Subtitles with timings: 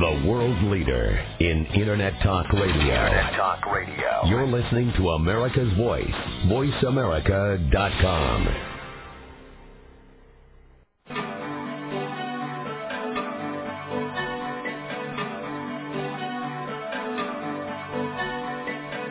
[0.00, 2.74] The world leader in Internet Talk Radio.
[2.74, 4.22] Internet Talk Radio.
[4.28, 6.08] You're listening to America's Voice,
[6.46, 8.46] voiceamerica.com.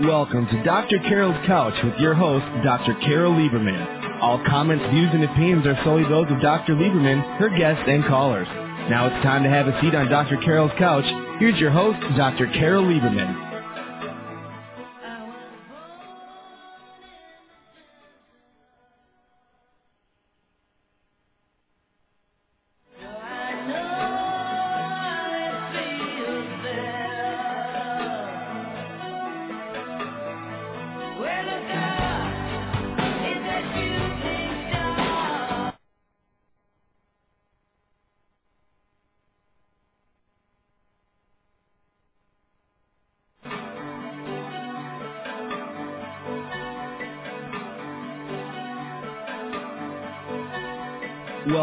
[0.07, 0.97] Welcome to Dr.
[1.07, 2.95] Carole's Couch with your host, Dr.
[3.03, 4.21] Carole Lieberman.
[4.23, 6.73] All comments, views, and opinions are solely those of Dr.
[6.73, 8.47] Lieberman, her guests, and callers.
[8.89, 10.37] Now it's time to have a seat on Dr.
[10.37, 11.05] Carole's couch.
[11.39, 12.47] Here's your host, Dr.
[12.47, 13.48] Carole Lieberman.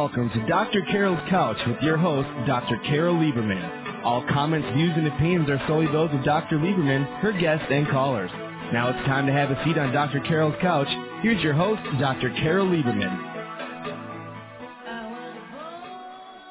[0.07, 0.83] Welcome to Dr.
[0.83, 2.79] Carole's Couch with your host, Dr.
[2.87, 4.05] Carole Lieberman.
[4.05, 6.59] All comments, views, and opinions are solely those of Dr.
[6.59, 8.31] Lieberman, her guests, and callers.
[8.73, 10.21] Now it's time to have a seat on Dr.
[10.21, 10.87] Carole's Couch.
[11.23, 12.31] Here's your host, Dr.
[12.39, 13.11] Carole Lieberman.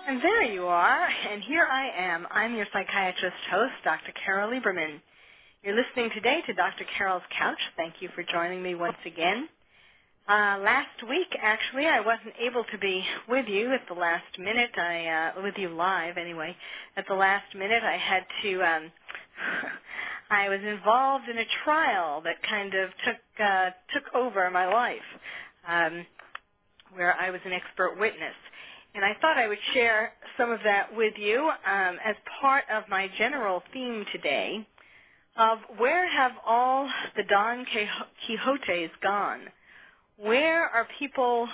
[0.09, 2.27] And there you are, and here I am.
[2.31, 4.11] I'm your psychiatrist host, Dr.
[4.25, 4.99] Carole Lieberman.
[5.63, 6.83] You're listening today to Dr.
[6.97, 7.59] Carole's Couch.
[7.77, 9.47] Thank you for joining me once again.
[10.27, 14.71] Uh, last week, actually, I wasn't able to be with you at the last minute.
[14.77, 16.55] I uh, with you live anyway.
[16.97, 18.61] At the last minute, I had to.
[18.63, 18.91] Um,
[20.31, 25.09] I was involved in a trial that kind of took uh, took over my life,
[25.67, 26.05] um,
[26.95, 28.35] where I was an expert witness,
[28.95, 32.83] and I thought I would share some of that with you um, as part of
[32.89, 34.67] my general theme today
[35.37, 37.65] of where have all the Don
[38.25, 39.41] Quixotes gone
[40.17, 41.47] where are people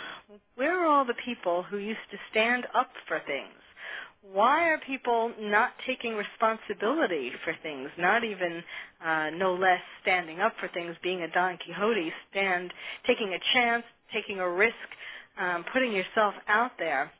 [0.56, 3.54] where are all the people who used to stand up for things?
[4.34, 8.64] Why are people not taking responsibility for things not even
[9.06, 12.74] uh, no less standing up for things being a don quixote stand
[13.08, 13.84] taking a chance
[14.14, 14.76] taking a risk
[15.40, 17.12] um, putting yourself out there?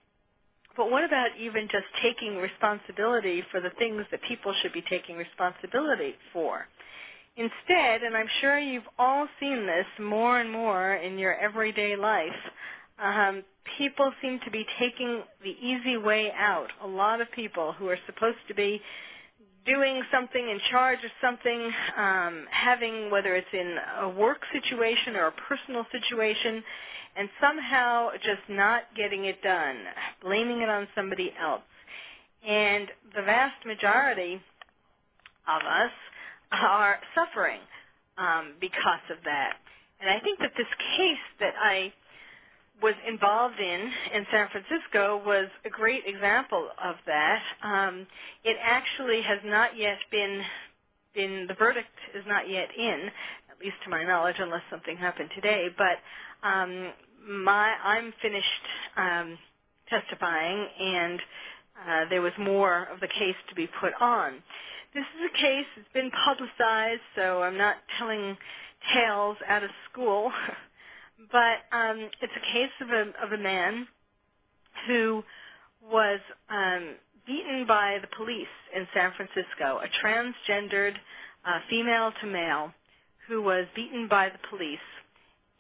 [0.78, 5.18] But what about even just taking responsibility for the things that people should be taking
[5.18, 6.68] responsibility for
[7.38, 12.30] Instead, and I'm sure you've all seen this more and more in your everyday life,
[13.02, 13.44] um,
[13.78, 16.68] people seem to be taking the easy way out.
[16.84, 18.82] A lot of people who are supposed to be
[19.66, 25.28] doing something in charge of something, um, having whether it's in a work situation or
[25.28, 26.64] a personal situation,
[27.16, 29.78] and somehow just not getting it done,
[30.22, 31.62] blaming it on somebody else.
[32.46, 34.42] And the vast majority
[35.48, 35.92] of us
[36.52, 37.60] are suffering
[38.18, 39.54] um, because of that.
[40.02, 40.68] And I think that this
[40.98, 41.94] case that I
[42.82, 47.42] was involved in in San Francisco was a great example of that.
[47.64, 48.08] Um,
[48.44, 50.42] it actually has not yet been
[51.14, 53.10] been the verdict is not yet in,
[53.52, 55.68] at least to my knowledge, unless something happened today.
[55.78, 56.92] But um,
[57.28, 58.48] my I'm finished
[58.98, 59.38] um,
[59.90, 61.20] testifying, and
[61.88, 64.36] uh, there was more of the case to be put on.
[64.94, 68.38] This is a case that's been publicized, so I'm not telling
[68.94, 70.32] tales out of school,
[71.32, 73.88] but um, it's a case of a of a man
[74.88, 75.24] who
[75.92, 76.20] was
[76.50, 76.96] um,
[77.28, 80.96] beaten by the police in San Francisco, a transgendered
[81.46, 82.74] uh, female to male
[83.28, 84.80] who was beaten by the police,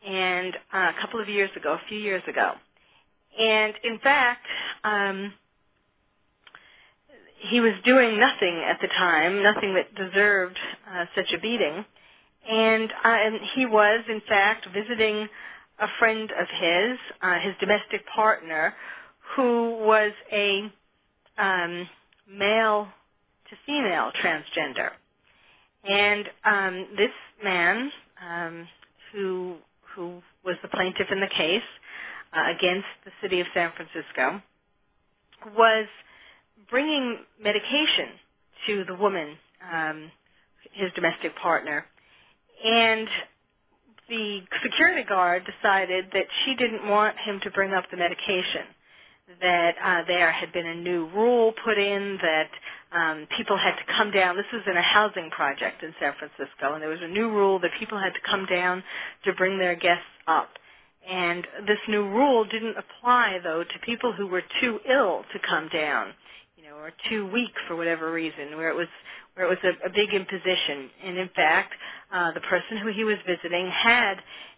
[0.08, 2.54] and uh, a couple of years ago, a few years ago,
[3.40, 4.46] and in fact.
[4.86, 5.34] Um,
[7.50, 10.58] he was doing nothing at the time, nothing that deserved
[10.94, 11.86] uh, such a beating,
[12.50, 15.28] and, uh, and he was in fact visiting
[15.80, 18.74] a friend of his, uh, his domestic partner,
[19.36, 20.72] who was a
[21.38, 21.88] um,
[22.30, 22.88] male
[23.50, 24.92] to female transgender,
[25.90, 27.12] and um, this
[27.44, 27.92] man,
[28.28, 28.68] um,
[29.14, 29.58] who
[29.96, 31.62] who was the plaintiff in the case
[32.34, 34.42] uh, against the city of San Francisco,
[35.58, 35.88] was
[36.72, 38.10] bringing medication
[38.68, 39.38] to the woman,
[39.72, 40.12] um,
[40.74, 41.86] his domestic partner,
[42.66, 43.08] and
[44.10, 48.68] the security guard decided that she didn't want him to bring up the medication.
[49.42, 52.50] That uh, there had been a new rule put in that
[52.92, 54.36] um, people had to come down.
[54.36, 57.58] This was in a housing project in San Francisco, and there was a new rule
[57.60, 58.84] that people had to come down
[59.24, 60.50] to bring their guests up.
[61.10, 65.70] And this new rule didn't apply, though, to people who were too ill to come
[65.70, 66.14] down
[66.76, 68.88] or too weak for whatever reason, where it was
[69.36, 70.90] where it was a, a big imposition.
[71.06, 71.74] And in fact,
[72.14, 74.16] uh, the person who he was visiting had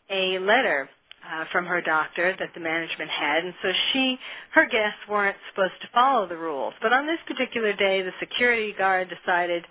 [0.09, 0.89] a letter
[1.23, 4.17] uh, from her doctor that the management had, and so she,
[4.53, 6.73] her guests weren't supposed to follow the rules.
[6.81, 9.63] But on this particular day, the security guard decided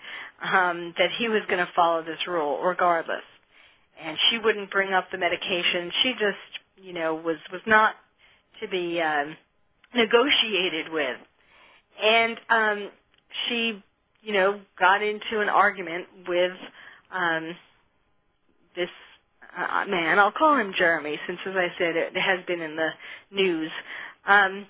[0.42, 3.24] um, that he was going to follow this rule regardless,
[4.02, 5.92] and she wouldn't bring up the medication.
[6.02, 7.96] She just, you know, was was not
[8.62, 9.36] to be um,
[9.94, 11.16] negotiated with,
[12.00, 12.90] and um,
[13.48, 13.82] she,
[14.22, 16.52] you know, got into an argument with
[17.12, 17.56] um,
[18.76, 18.90] this
[19.56, 20.18] uh, man.
[20.18, 22.90] I'll call him Jeremy, since as I said, it, has been in the
[23.30, 23.70] news.
[24.26, 24.66] Um,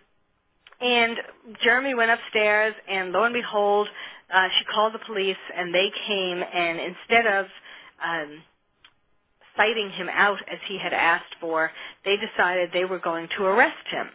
[0.81, 1.17] and
[1.63, 3.89] Jeremy went upstairs, and lo and behold,
[4.35, 7.47] uh, she called the police, and they came, and instead of
[8.05, 8.43] um,
[9.57, 11.71] citing him out as he had asked for,
[12.05, 14.09] they decided they were going to arrest him.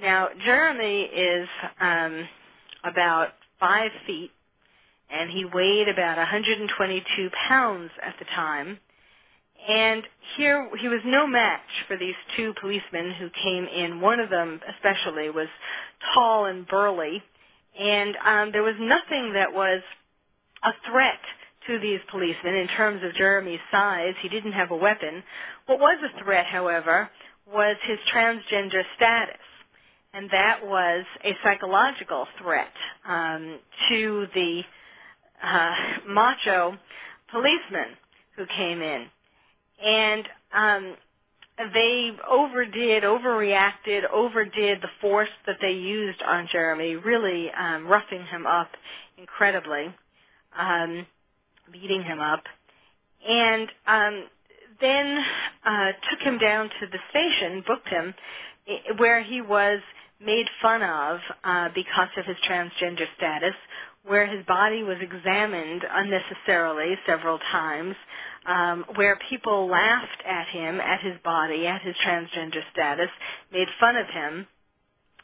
[0.00, 1.48] Now, Jeremy is
[1.80, 2.28] um,
[2.84, 3.28] about
[3.58, 4.30] five feet,
[5.10, 8.78] and he weighed about 122 pounds at the time.
[9.68, 10.02] And
[10.36, 14.00] here he was no match for these two policemen who came in.
[14.00, 15.48] One of them especially was
[16.14, 17.22] tall and burly,
[17.78, 19.80] and um, there was nothing that was
[20.62, 21.20] a threat
[21.68, 24.14] to these policemen in terms of Jeremy's size.
[24.20, 25.22] He didn't have a weapon.
[25.66, 27.08] What was a threat, however,
[27.50, 29.36] was his transgender status.
[30.16, 32.72] And that was a psychological threat
[33.06, 33.58] um,
[33.90, 34.62] to the
[35.42, 35.74] uh,
[36.08, 36.76] macho
[37.30, 37.96] policeman
[38.36, 39.06] who came in.
[39.84, 40.24] And
[40.56, 40.96] um,
[41.74, 48.46] they overdid, overreacted, overdid the force that they used on Jeremy, really um, roughing him
[48.46, 48.68] up
[49.18, 49.94] incredibly,
[50.58, 51.06] um,
[51.72, 52.42] beating him up,
[53.28, 54.24] and um,
[54.80, 55.24] then
[55.66, 58.14] uh, took him down to the station, booked him,
[58.98, 59.80] where he was
[60.20, 63.54] made fun of uh, because of his transgender status,
[64.04, 67.94] where his body was examined unnecessarily several times,
[68.46, 73.10] um, where people laughed at him, at his body, at his transgender status,
[73.52, 74.46] made fun of him,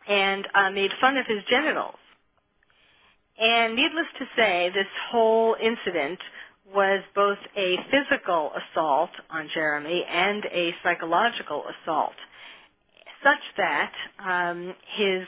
[0.09, 1.95] and uh, made fun of his genitals.
[3.39, 6.19] And needless to say, this whole incident
[6.75, 12.15] was both a physical assault on Jeremy and a psychological assault,
[13.23, 13.93] such that
[14.25, 15.27] um, his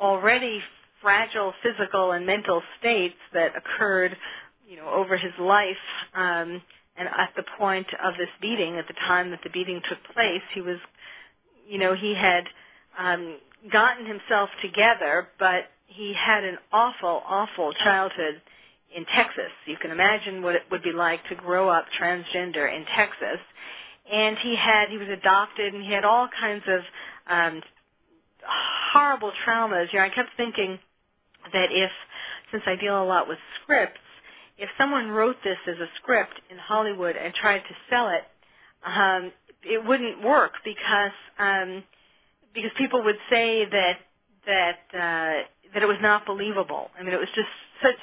[0.00, 0.60] already
[1.00, 4.16] fragile physical and mental states that occurred,
[4.68, 5.76] you know, over his life
[6.14, 6.62] um,
[6.96, 10.42] and at the point of this beating, at the time that the beating took place,
[10.54, 10.78] he was,
[11.68, 12.44] you know, he had
[12.98, 13.38] um,
[13.72, 18.40] gotten himself together, but he had an awful, awful childhood
[18.94, 19.50] in Texas.
[19.66, 23.40] You can imagine what it would be like to grow up transgender in Texas.
[24.12, 26.80] And he had, he was adopted, and he had all kinds of
[27.28, 27.62] um,
[28.92, 29.92] horrible traumas.
[29.92, 30.78] You know, I kept thinking
[31.52, 31.90] that if,
[32.50, 34.00] since I deal a lot with scripts,
[34.58, 38.24] if someone wrote this as a script in Hollywood and tried to sell it,
[38.84, 39.32] um,
[39.64, 41.84] it wouldn't work because um,
[42.54, 43.96] because people would say that
[44.46, 45.42] that uh,
[45.74, 46.90] that it was not believable.
[46.98, 47.48] I mean, it was just
[47.82, 47.96] such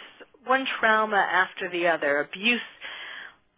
[0.46, 2.62] one trauma after the other, abuse,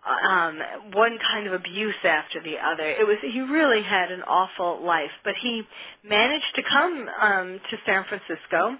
[0.05, 0.59] um,
[0.93, 2.85] one kind of abuse after the other.
[2.85, 5.63] It was he really had an awful life, but he
[6.03, 8.77] managed to come um, to San Francisco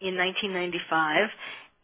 [0.00, 1.28] in 1995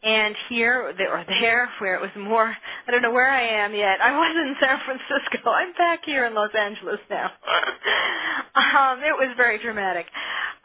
[0.03, 0.93] and here or
[1.27, 2.45] there where it was more
[2.87, 4.01] I don't know where I am yet.
[4.01, 5.49] I was in San Francisco.
[5.49, 7.25] I'm back here in Los Angeles now.
[8.55, 10.05] um, it was very dramatic.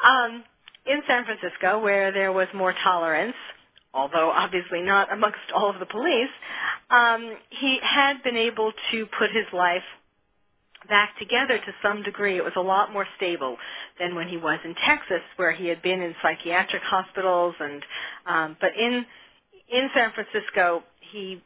[0.05, 0.45] Um,
[0.87, 3.35] in San Francisco where there was more tolerance,
[3.97, 6.31] although obviously not amongst all of the police,
[6.91, 9.83] um, he had been able to put his life
[10.89, 12.37] back together to some degree.
[12.37, 13.57] It was a lot more stable
[13.99, 17.83] than when he was in Texas, where he had been in psychiatric hospitals and
[18.27, 19.05] um, but in
[19.69, 21.43] in San Francisco, he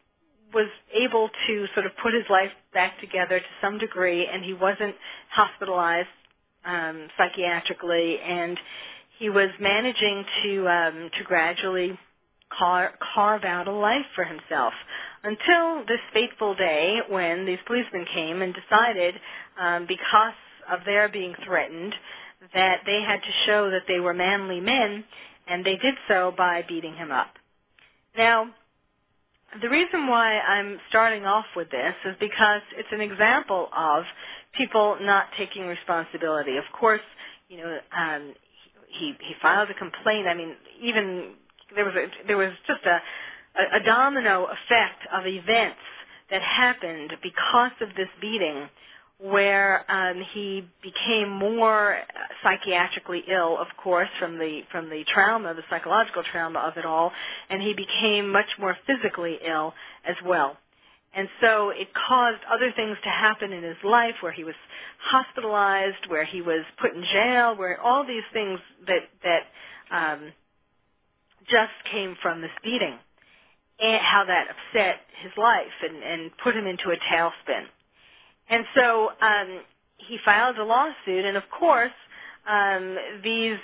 [0.52, 4.52] was able to sort of put his life back together to some degree, and he
[4.52, 4.95] wasn't
[5.30, 6.09] hospitalized
[6.66, 8.59] um, psychiatrically, and
[9.19, 11.99] he was managing to um, to gradually
[12.57, 14.73] car- carve out a life for himself
[15.25, 19.14] until this fateful day when these policemen came and decided,
[19.61, 20.35] um, because
[20.71, 21.95] of their being threatened,
[22.54, 25.04] that they had to show that they were manly men,
[25.47, 27.28] and they did so by beating him up.
[28.16, 28.50] Now,
[29.62, 34.04] the reason why I'm starting off with this is because it's an example of
[34.57, 36.57] people not taking responsibility.
[36.57, 37.00] Of course,
[37.49, 38.35] you know, um,
[38.88, 40.28] he he filed a complaint.
[40.28, 41.35] I mean, even
[41.75, 45.79] there was a, there was just a, a, domino effect of events
[46.31, 48.69] that happened because of this beating,
[49.19, 51.99] where um, he became more
[52.43, 57.12] psychiatrically ill, of course, from the from the trauma, the psychological trauma of it all,
[57.50, 59.75] and he became much more physically ill
[60.09, 60.57] as well.
[61.12, 64.55] And so it caused other things to happen in his life where he was
[65.00, 69.43] hospitalized, where he was put in jail, where all these things that that
[69.91, 70.33] um,
[71.50, 72.99] just came from this beating,
[73.80, 77.64] and how that upset his life and, and put him into a tailspin.
[78.49, 79.61] And so um,
[79.99, 81.92] he filed a lawsuit, and of course,
[82.49, 83.59] um, these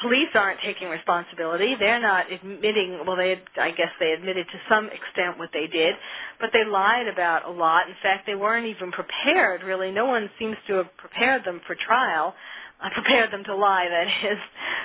[0.00, 1.76] police aren't taking responsibility.
[1.78, 5.94] They're not admitting, well, they, I guess they admitted to some extent what they did,
[6.40, 7.88] but they lied about a lot.
[7.88, 9.90] In fact, they weren't even prepared, really.
[9.92, 12.34] No one seems to have prepared them for trial,
[12.82, 14.38] uh, prepared them to lie, that is,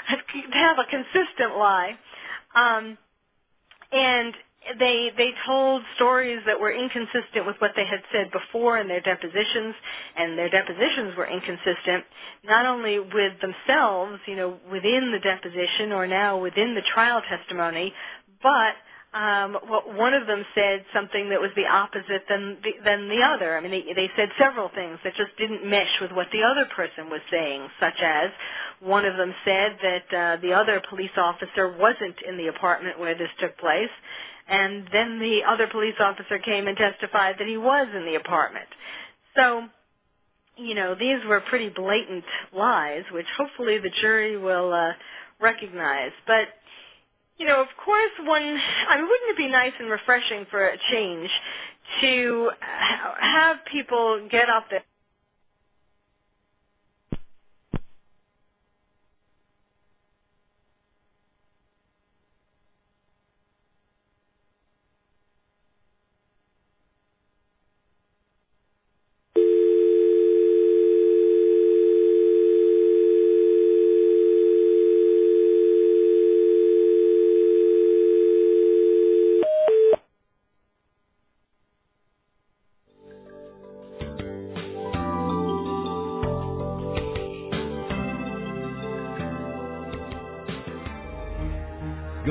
[0.51, 1.97] to have a consistent lie.
[2.57, 2.97] Um,
[3.91, 4.33] and
[4.79, 9.01] they they told stories that were inconsistent with what they had said before in their
[9.01, 9.75] depositions
[10.17, 12.03] and their depositions were inconsistent
[12.43, 17.93] not only with themselves you know within the deposition or now within the trial testimony
[18.43, 18.75] but
[19.13, 23.23] um, well, one of them said something that was the opposite than the, than the
[23.23, 23.57] other.
[23.57, 26.67] I mean, they, they said several things that just didn't mesh with what the other
[26.75, 28.29] person was saying, such as
[28.81, 33.17] one of them said that uh, the other police officer wasn't in the apartment where
[33.17, 33.89] this took place,
[34.49, 38.67] and then the other police officer came and testified that he was in the apartment.
[39.37, 39.63] So,
[40.57, 44.91] you know, these were pretty blatant lies, which hopefully the jury will uh,
[45.39, 46.11] recognize.
[46.27, 46.49] But,
[47.39, 50.77] you know, of course, one, I mean, wouldn't it be nice and refreshing for a
[50.91, 51.29] change
[52.01, 54.83] to uh, have people get up there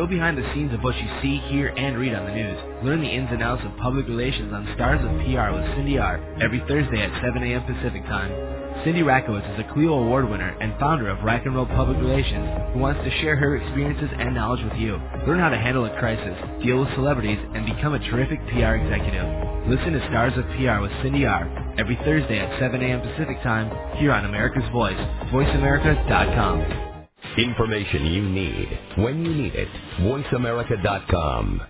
[0.06, 2.56] Go behind the scenes of what you see, hear, and read on the news.
[2.84, 6.22] Learn the ins and outs of public relations on Stars of PR with Cindy R.
[6.40, 7.66] every Thursday at 7 a.m.
[7.66, 8.30] Pacific Time.
[8.84, 12.46] Cindy Rakowitz is a Clio Award winner and founder of Rack and Roll Public Relations,
[12.72, 14.94] who wants to share her experiences and knowledge with you.
[15.26, 19.26] Learn how to handle a crisis, deal with celebrities, and become a terrific PR executive.
[19.66, 21.50] Listen to Stars of PR with Cindy R.
[21.82, 23.02] every Thursday at 7 a.m.
[23.02, 25.02] Pacific Time here on America's Voice,
[25.34, 26.95] voiceamerica.com.
[27.38, 29.69] Information you need when you need it.
[30.00, 31.62] VoiceAmerica.com.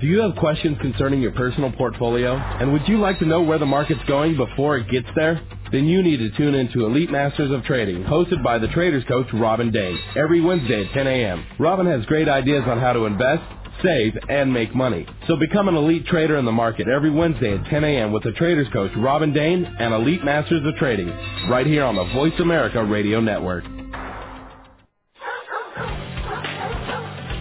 [0.00, 2.34] Do you have questions concerning your personal portfolio?
[2.34, 5.40] And would you like to know where the market's going before it gets there?
[5.72, 9.04] Then you need to tune in to Elite Masters of Trading, hosted by the Traders
[9.04, 11.46] Coach Robin Day, every Wednesday at 10 a.m.
[11.58, 13.42] Robin has great ideas on how to invest,
[13.82, 15.06] save, and make money.
[15.26, 18.12] So become an elite trader in the market every Wednesday at 10 a.m.
[18.12, 21.08] with the Traders Coach Robin Dane and Elite Masters of Trading,
[21.48, 23.79] right here on the Voice America Radio Network.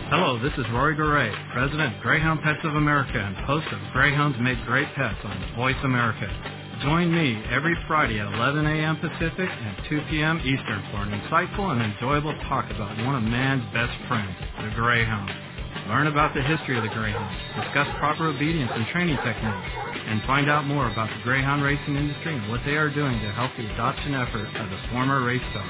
[0.09, 4.41] Hello, this is Rory Garay, President of Greyhound Pets of America and host of Greyhounds
[4.41, 6.25] Make Great Pets on Voice America.
[6.81, 8.97] Join me every Friday at 11 a.m.
[8.97, 10.41] Pacific and 2 p.m.
[10.41, 15.29] Eastern for an insightful and enjoyable talk about one of man's best friends, the Greyhound.
[15.85, 17.29] Learn about the history of the Greyhound,
[17.61, 19.69] discuss proper obedience and training techniques,
[20.09, 23.29] and find out more about the Greyhound racing industry and what they are doing to
[23.37, 25.69] help the adoption effort of the former race dog.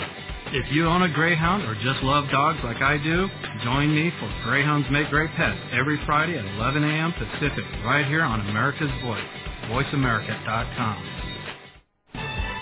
[0.52, 3.30] If you own a Greyhound or just love dogs like I do,
[3.64, 7.14] join me for Greyhounds Make Great Pets every Friday at 11 a.m.
[7.14, 9.22] Pacific, right here on America's Voice,
[9.70, 11.06] voiceamerica.com.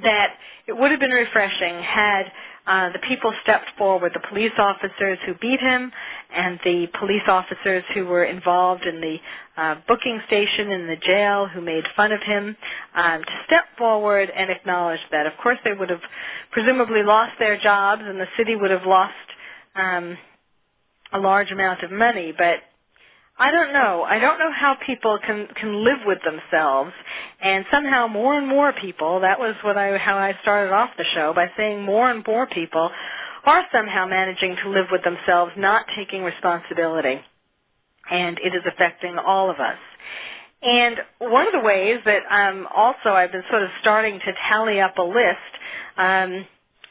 [0.03, 0.33] that
[0.67, 2.31] it would have been refreshing had
[2.67, 5.91] uh, the people stepped forward, the police officers who beat him
[6.33, 9.17] and the police officers who were involved in the
[9.57, 12.55] uh, booking station in the jail who made fun of him
[12.95, 15.25] um, to step forward and acknowledge that.
[15.25, 16.01] Of course, they would have
[16.51, 19.13] presumably lost their jobs and the city would have lost
[19.75, 20.17] um,
[21.13, 22.57] a large amount of money, but
[23.37, 24.03] I don't know.
[24.03, 26.91] I don't know how people can can live with themselves,
[27.41, 29.21] and somehow more and more people.
[29.21, 32.47] That was what I how I started off the show by saying more and more
[32.47, 32.91] people
[33.45, 37.19] are somehow managing to live with themselves, not taking responsibility,
[38.11, 39.77] and it is affecting all of us.
[40.61, 44.79] And one of the ways that um, also I've been sort of starting to tally
[44.79, 45.53] up a list
[45.97, 46.45] um,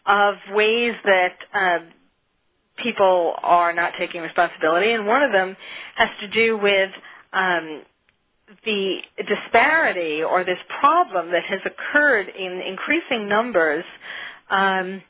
[0.07, 1.79] of ways that uh,
[2.83, 5.57] people are not taking responsibility, and one of them
[5.97, 6.91] has to do with
[7.33, 7.83] um,
[8.65, 13.85] the disparity or this problem that has occurred in increasing numbers.
[14.51, 15.03] Um,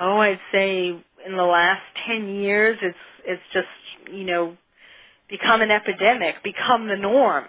[0.00, 0.88] oh, I'd say
[1.26, 4.56] in the last ten years, it's it's just you know
[5.30, 7.46] become an epidemic, become the norm.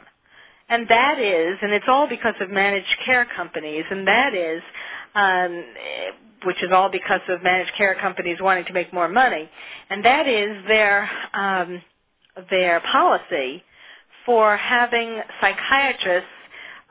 [0.69, 4.61] And that is, and it's all because of managed care companies, and that is
[5.15, 5.65] um,
[6.45, 9.49] which is all because of managed care companies wanting to make more money,
[9.89, 11.81] and that is their um,
[12.49, 13.63] their policy
[14.25, 16.29] for having psychiatrists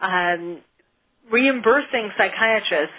[0.00, 0.58] um,
[1.30, 2.94] reimbursing psychiatrists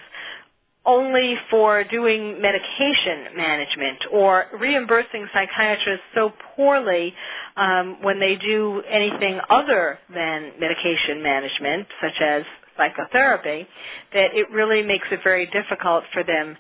[0.85, 7.13] only for doing medication management or reimbursing psychiatrists so poorly
[7.57, 12.43] um, when they do anything other than medication management, such as
[12.77, 13.67] psychotherapy,
[14.13, 16.57] that it really makes it very difficult for them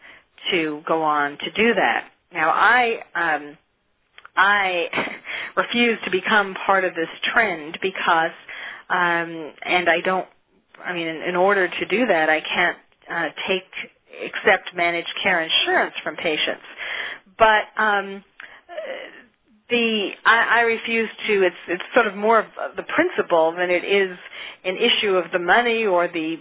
[0.51, 2.09] to go on to do that.
[2.33, 3.57] Now, I um,
[4.35, 4.89] I
[5.57, 8.31] refuse to become part of this trend because,
[8.89, 10.27] um, and I don't.
[10.83, 12.77] I mean, in, in order to do that, I can't
[13.11, 13.63] uh, take
[14.25, 16.63] accept managed care insurance from patients.
[17.37, 18.23] But um,
[19.69, 21.43] the I, I refuse to.
[21.43, 22.45] It's it's sort of more of
[22.77, 24.17] the principle than it is
[24.65, 26.37] an issue of the money or the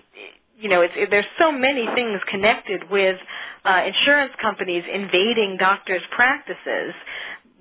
[0.59, 3.19] you know, it's, it, there's so many things connected with
[3.65, 6.95] uh, insurance companies invading doctors' practices,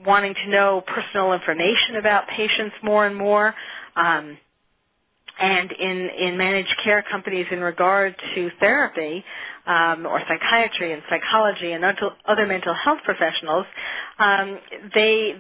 [0.06, 3.54] wanting to know personal information about patients more and more.
[3.96, 4.38] Um,
[5.40, 9.24] and in, in managed care companies in regard to therapy
[9.68, 11.84] um, or psychiatry and psychology and
[12.28, 13.66] other mental health professionals,
[14.20, 14.60] um,
[14.96, 15.36] they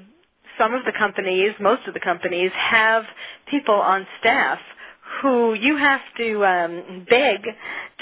[0.57, 3.03] some of the companies, most of the companies, have
[3.49, 4.59] people on staff
[5.21, 7.41] who you have to um, beg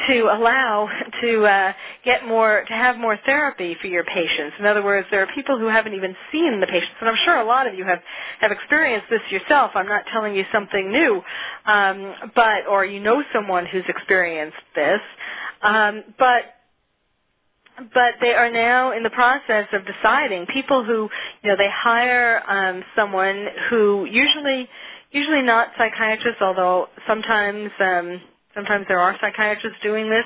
[0.07, 0.87] to allow
[1.21, 1.73] to uh,
[2.05, 4.55] get more to have more therapy for your patients.
[4.59, 7.37] In other words, there are people who haven't even seen the patients, and I'm sure
[7.37, 7.99] a lot of you have
[8.39, 9.71] have experienced this yourself.
[9.75, 11.21] I'm not telling you something new,
[11.65, 15.01] um, but or you know someone who's experienced this,
[15.61, 16.43] um, but
[17.93, 20.45] but they are now in the process of deciding.
[20.47, 21.09] People who
[21.43, 24.67] you know they hire um, someone who usually
[25.11, 28.21] usually not psychiatrists, although sometimes um,
[28.55, 30.25] sometimes there are psychiatrists doing this,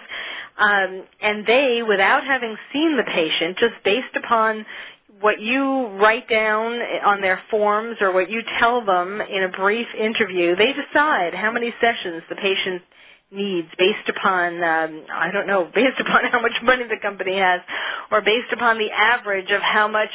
[0.58, 4.66] um, and they, without having seen the patient, just based upon
[5.22, 6.74] what you write down
[7.06, 11.52] on their forms or what you tell them in a brief interview, they decide how
[11.52, 12.82] many sessions the patient
[13.36, 17.62] needs based upon um, I don't know based upon how much money the company has
[18.12, 20.12] or based upon the average of how much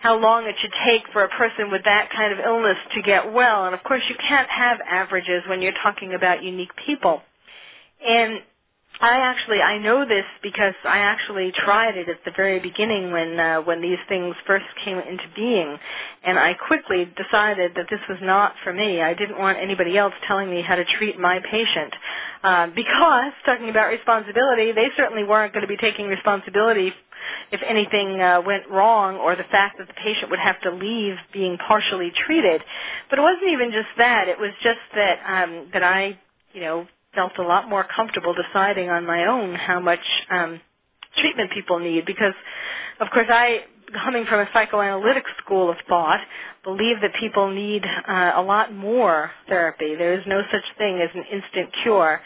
[0.00, 3.32] how long it should take for a person with that kind of illness to get
[3.32, 3.66] well.
[3.66, 7.20] And of course you can't have averages when you're talking about unique people.
[8.06, 8.40] And
[9.00, 13.40] I actually I know this because I actually tried it at the very beginning when
[13.40, 15.78] uh, when these things first came into being,
[16.22, 19.00] and I quickly decided that this was not for me.
[19.00, 21.94] I didn't want anybody else telling me how to treat my patient,
[22.44, 26.92] uh, because talking about responsibility, they certainly weren't going to be taking responsibility
[27.52, 31.14] if anything uh, went wrong or the fact that the patient would have to leave
[31.32, 32.60] being partially treated.
[33.08, 34.28] But it wasn't even just that.
[34.28, 36.18] It was just that um, that I,
[36.52, 40.60] you know, felt a lot more comfortable deciding on my own how much um,
[41.18, 42.34] treatment people need because,
[43.00, 43.64] of course, I,
[44.04, 46.20] coming from a psychoanalytic school of thought,
[46.62, 49.94] believe that people need uh, a lot more therapy.
[49.96, 52.20] There is no such thing as an instant cure,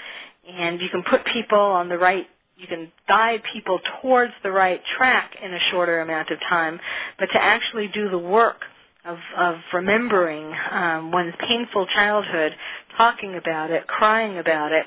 [0.49, 4.81] and you can put people on the right you can guide people towards the right
[4.97, 6.79] track in a shorter amount of time,
[7.19, 8.63] but to actually do the work
[9.05, 12.53] of, of remembering um, one's painful childhood,
[12.97, 14.87] talking about it, crying about it,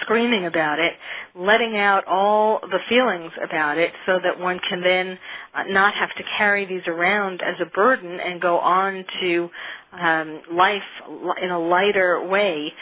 [0.00, 0.94] screaming about it,
[1.34, 5.18] letting out all the feelings about it so that one can then
[5.54, 9.50] uh, not have to carry these around as a burden and go on to
[9.92, 10.82] um, life
[11.42, 12.72] in a lighter way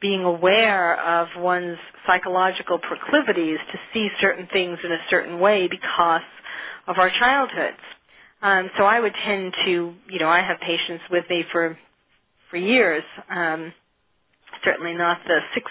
[0.00, 6.22] being aware of one's psychological proclivities to see certain things in a certain way because
[6.86, 7.78] of our childhoods.
[8.42, 11.78] Um, so I would tend to, you know, I have patients with me for
[12.50, 13.02] for years.
[13.30, 13.72] Um,
[14.64, 15.70] certainly not the six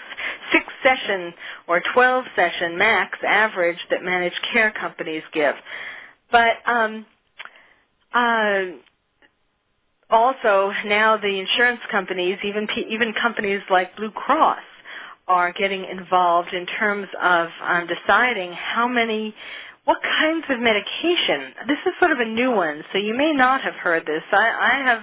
[0.52, 1.34] six session
[1.68, 5.54] or twelve session max average that managed care companies give,
[6.32, 7.06] but um,
[8.14, 8.76] uh,
[10.10, 14.60] also now the insurance companies, even even companies like Blue Cross,
[15.28, 19.34] are getting involved in terms of um, deciding how many
[19.86, 21.54] what kinds of medication?
[21.68, 24.22] This is sort of a new one, so you may not have heard this.
[24.32, 24.36] I,
[24.72, 25.02] I have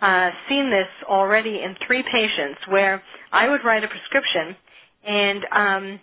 [0.00, 3.02] uh, seen this already in three patients where
[3.32, 4.56] I would write a prescription,
[5.06, 6.00] and um,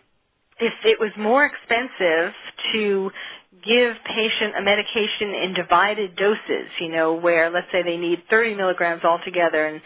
[0.59, 2.33] if it was more expensive
[2.73, 3.11] to
[3.65, 8.55] give patient a medication in divided doses, you know, where let's say they need 30
[8.55, 9.81] milligrams altogether and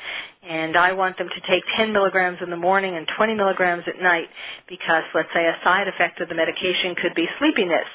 [0.47, 3.99] and I want them to take 10 milligrams in the morning and 20 milligrams at
[4.01, 4.27] night
[4.69, 7.87] because let's say a side effect of the medication could be sleepiness.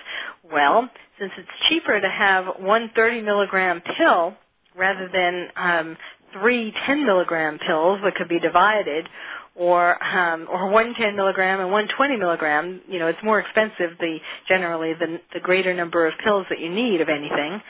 [0.52, 4.34] Well, since it's cheaper to have one 30 milligram pill
[4.80, 5.98] rather than um,
[6.32, 9.08] three 10 milligram pills that could be divided,
[9.54, 12.80] or um, or one 10 milligram and one 20 milligram.
[12.88, 13.98] You know, it's more expensive.
[14.00, 17.60] The generally the the greater number of pills that you need of anything.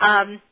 [0.00, 0.42] Um,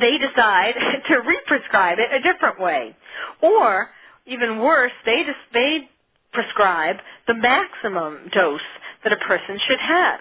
[0.00, 0.74] they decide
[1.08, 2.96] to re-prescribe it a different way,
[3.42, 3.90] or
[4.26, 5.88] even worse, they just they
[6.32, 8.60] prescribe the maximum dose
[9.04, 10.20] that a person should have.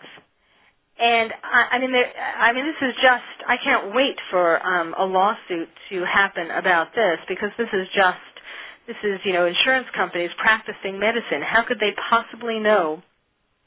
[0.99, 3.23] And I, I mean, I mean, this is just.
[3.47, 8.19] I can't wait for um, a lawsuit to happen about this because this is just.
[8.87, 11.41] This is, you know, insurance companies practicing medicine.
[11.43, 13.01] How could they possibly know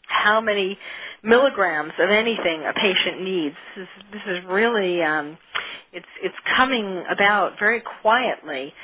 [0.09, 0.79] how many
[1.23, 3.57] milligrams of anything a patient needs?
[3.77, 5.03] This is, this is really.
[5.03, 5.39] Um,
[5.93, 8.75] it's it's coming about very quietly,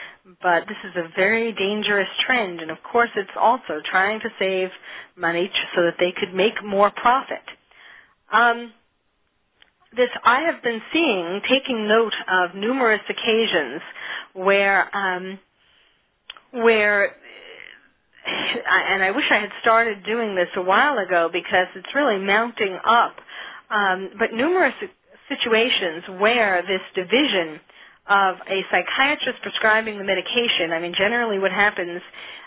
[0.43, 4.71] but this is a very dangerous trend, and of course, it's also trying to save
[5.17, 7.43] money so that they could make more profit.
[8.33, 8.73] Um,
[9.97, 13.81] this I have been seeing, taking note of numerous occasions
[14.35, 15.38] where um,
[16.53, 17.17] where
[18.27, 22.79] and I wish I had started doing this a while ago because it's really mounting
[22.85, 23.17] up.
[23.71, 24.75] Um, but numerous
[25.29, 27.61] situations where this division
[28.09, 32.01] of a psychiatrist prescribing the medication, I mean, generally what happens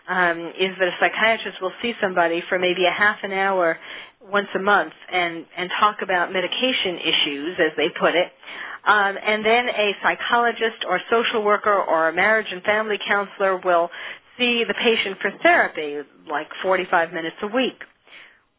[0.09, 3.77] um, is that a psychiatrist will see somebody for maybe a half an hour
[4.29, 8.31] once a month and and talk about medication issues, as they put it.
[8.85, 13.89] Um, and then a psychologist or social worker or a marriage and family counselor will
[14.37, 17.79] see the patient for therapy, like 45 minutes a week.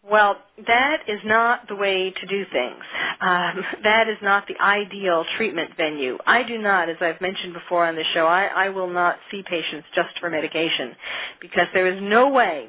[0.04, 2.84] Well, that is not the way to do things.
[3.20, 6.18] Um, that is not the ideal treatment venue.
[6.26, 9.42] I do not, as I've mentioned before on the show, I, I will not see
[9.48, 10.94] patients just for medication
[11.40, 12.68] because there is no way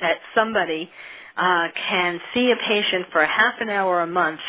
[0.00, 0.90] that somebody
[1.36, 4.40] uh, can see a patient for a half an hour a month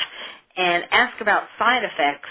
[0.57, 2.29] and ask about side effects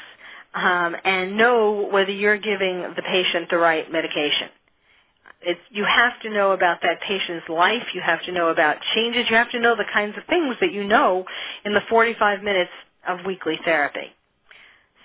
[0.55, 4.49] um, and know whether you're giving the patient the right medication.
[5.43, 7.83] It's, you have to know about that patient's life.
[7.93, 9.27] You have to know about changes.
[9.29, 11.25] You have to know the kinds of things that you know
[11.65, 12.71] in the 45 minutes
[13.07, 14.15] of weekly therapy.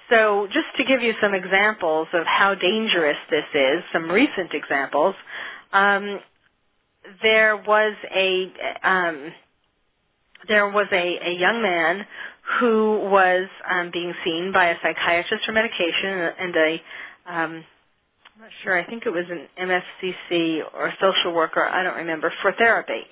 [0.09, 5.15] So just to give you some examples of how dangerous this is, some recent examples,
[5.71, 6.19] um,
[7.23, 9.33] there was a um,
[10.47, 12.05] there was a, a young man
[12.59, 16.73] who was um, being seen by a psychiatrist for medication and a
[17.27, 17.65] um,
[18.35, 21.97] I'm not sure I think it was an MFCC or a social worker I don't
[21.97, 23.03] remember for therapy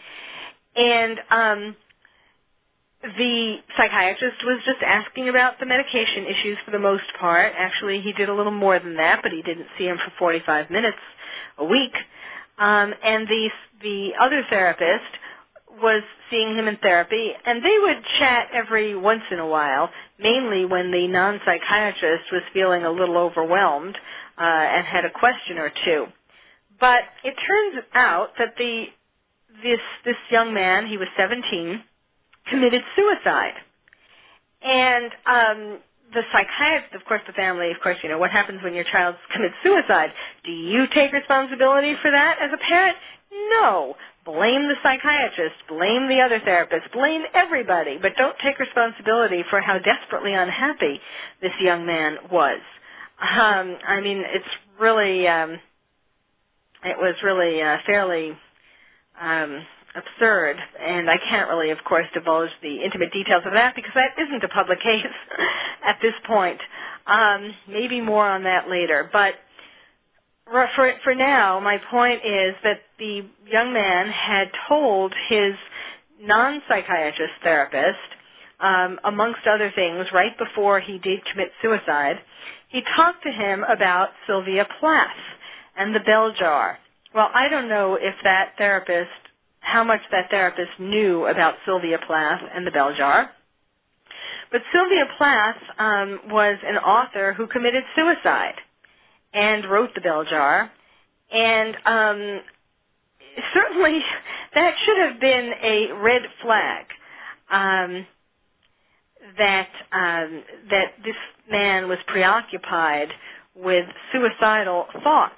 [0.75, 1.75] and um,
[3.03, 7.53] the psychiatrist was just asking about the medication issues for the most part.
[7.57, 10.71] Actually, he did a little more than that, but he didn't see him for 45
[10.71, 10.97] minutes
[11.59, 11.93] a week.
[12.57, 13.49] Um, and the
[13.81, 15.11] the other therapist
[15.81, 20.65] was seeing him in therapy, and they would chat every once in a while, mainly
[20.65, 23.95] when the non-psychiatrist was feeling a little overwhelmed
[24.37, 26.05] uh, and had a question or two.
[26.79, 28.85] But it turns out that the
[29.63, 31.83] this this young man, he was 17,
[32.49, 33.53] committed suicide,
[34.61, 35.79] and um,
[36.13, 39.15] the psychiatrist, of course, the family, of course, you know what happens when your child
[39.33, 40.11] commits suicide.
[40.43, 42.97] Do you take responsibility for that as a parent?
[43.51, 43.95] No.
[44.25, 49.79] Blame the psychiatrist, blame the other therapist, blame everybody, but don't take responsibility for how
[49.79, 50.99] desperately unhappy
[51.41, 52.59] this young man was.
[53.21, 54.45] Um, I mean, it's
[54.79, 55.53] really, um,
[56.85, 58.33] it was really uh, fairly
[59.19, 63.91] um, absurd, and I can't really, of course, divulge the intimate details of that because
[63.95, 65.05] that isn't a public case
[65.85, 66.59] at this point.
[67.07, 69.35] Um, maybe more on that later, but
[70.75, 75.53] for for now, my point is that the young man had told his
[76.21, 77.99] non-psychiatrist therapist,
[78.59, 82.17] um, amongst other things, right before he did commit suicide,
[82.69, 85.15] he talked to him about Sylvia Plath
[85.77, 86.79] and the bell jar.
[87.13, 89.11] Well, I don't know if that therapist,
[89.59, 93.29] how much that therapist knew about Sylvia Plath and the bell jar.
[94.51, 98.55] But Sylvia Plath um, was an author who committed suicide
[99.37, 100.71] and wrote the bell jar.
[101.31, 102.41] And um,
[103.53, 103.99] certainly
[104.55, 106.85] that should have been a red flag
[107.51, 108.05] um,
[109.37, 111.15] that um, that this
[111.51, 113.09] man was preoccupied
[113.55, 115.33] with suicidal thoughts.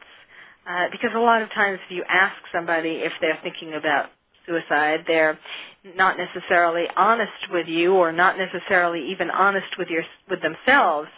[0.69, 4.07] Uh, because a lot of times if you ask somebody if they're thinking about
[4.47, 5.37] suicide, they're
[5.95, 11.09] not necessarily honest with you or not necessarily even honest with your with themselves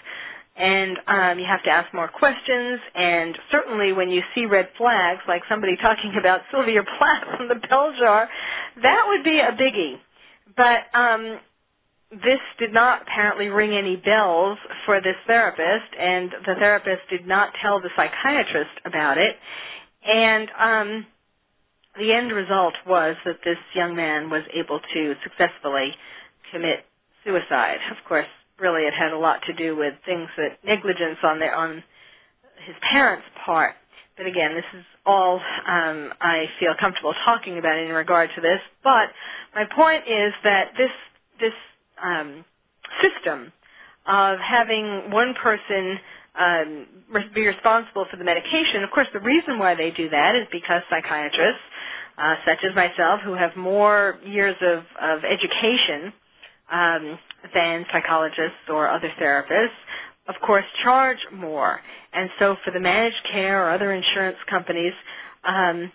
[0.55, 2.79] and um, you have to ask more questions.
[2.93, 7.55] And certainly, when you see red flags, like somebody talking about Sylvia Plath from the
[7.67, 8.29] bell jar,
[8.81, 9.97] that would be a biggie.
[10.55, 11.39] But um,
[12.11, 17.53] this did not apparently ring any bells for this therapist, and the therapist did not
[17.61, 19.37] tell the psychiatrist about it.
[20.05, 21.05] And um,
[21.97, 25.93] the end result was that this young man was able to successfully
[26.51, 26.85] commit
[27.23, 27.77] suicide.
[27.91, 28.27] Of course,
[28.61, 31.83] really it had a lot to do with things that negligence on their on
[32.65, 33.75] his parents' part.
[34.17, 38.59] But again, this is all um, I feel comfortable talking about in regard to this.
[38.83, 39.09] But
[39.55, 40.91] my point is that this
[41.39, 41.53] this
[42.01, 42.45] um,
[43.01, 43.51] system
[44.05, 45.99] of having one person
[46.39, 46.87] um,
[47.33, 48.83] be responsible for the medication.
[48.83, 51.61] Of course, the reason why they do that is because psychiatrists,
[52.17, 56.13] uh, such as myself, who have more years of, of education
[56.71, 57.19] um,
[57.53, 59.69] than psychologists or other therapists,
[60.27, 61.79] of course, charge more.
[62.13, 64.93] And so for the managed care or other insurance companies,
[65.43, 65.91] um,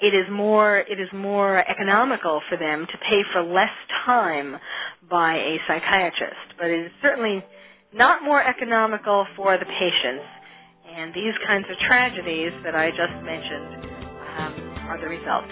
[0.00, 3.72] it is more it is more economical for them to pay for less
[4.06, 4.56] time
[5.10, 7.44] by a psychiatrist, but it is certainly
[7.92, 10.24] not more economical for the patients.
[10.90, 13.86] And these kinds of tragedies that I just mentioned
[14.38, 14.54] um,
[14.88, 15.44] are the result.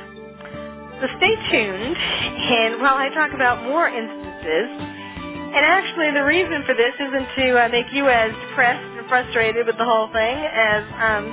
[1.00, 6.74] So stay tuned, and while I talk about more instances and actually, the reason for
[6.74, 10.84] this isn't to uh, make you as depressed and frustrated with the whole thing as
[11.00, 11.24] um,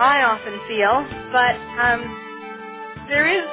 [0.00, 2.00] I often feel, but um,
[3.08, 3.44] there is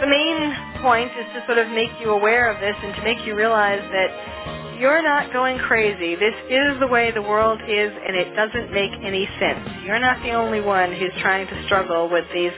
[0.00, 3.24] the main point is to sort of make you aware of this and to make
[3.24, 6.16] you realize that you're not going crazy.
[6.16, 9.62] This is the way the world is, and it doesn't make any sense.
[9.86, 12.52] You're not the only one who's trying to struggle with these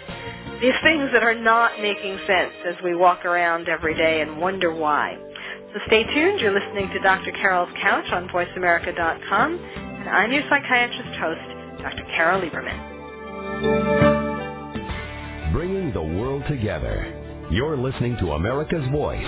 [0.62, 4.72] these things that are not making sense as we walk around every day and wonder
[4.72, 5.18] why.
[5.74, 6.38] So stay tuned.
[6.40, 7.32] You're listening to Dr.
[7.32, 11.40] Carole's Couch on VoiceAmerica.com, and I'm your psychiatrist host,
[11.82, 12.04] Dr.
[12.14, 12.78] Carole Lieberman.
[15.52, 17.12] Bringing the world together.
[17.50, 19.26] You're listening to America's Voice,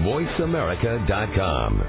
[0.00, 1.80] VoiceAmerica.com.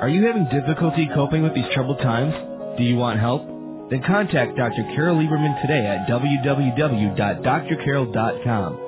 [0.00, 2.32] Are you having difficulty coping with these troubled times?
[2.78, 3.42] Do you want help?
[3.90, 4.84] Then contact Dr.
[4.94, 8.85] Carole Lieberman today at www.drcarol.com.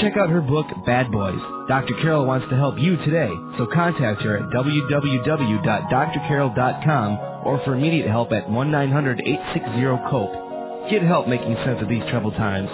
[0.00, 1.40] check out her book, Bad Boys.
[1.68, 1.94] Dr.
[2.00, 8.32] Carole wants to help you today, so contact her at www.drcarol.com or for immediate help
[8.32, 10.90] at 1-900-860-COPE.
[10.90, 12.68] Get help making sense of these troubled times.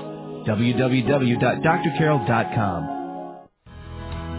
[0.46, 2.98] www.drcarol.com.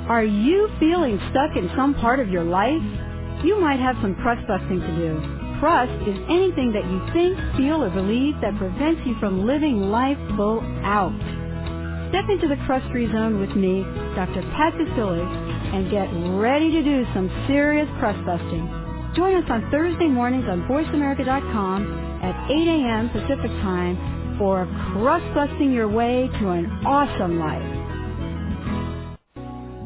[0.09, 2.83] Are you feeling stuck in some part of your life?
[3.43, 5.19] You might have some crust busting to do.
[5.59, 10.17] Crust is anything that you think, feel, or believe that prevents you from living life
[10.35, 11.13] full out.
[12.13, 13.81] Step into the crust-free zone with me,
[14.13, 14.45] Dr.
[14.53, 15.25] Pat Baccili,
[15.73, 16.05] and get
[16.37, 18.61] ready to do some serious crust busting.
[19.15, 23.09] Join us on Thursday mornings on VoiceAmerica.com at 8 a.m.
[23.09, 27.82] Pacific Time for crust busting your way to an awesome life.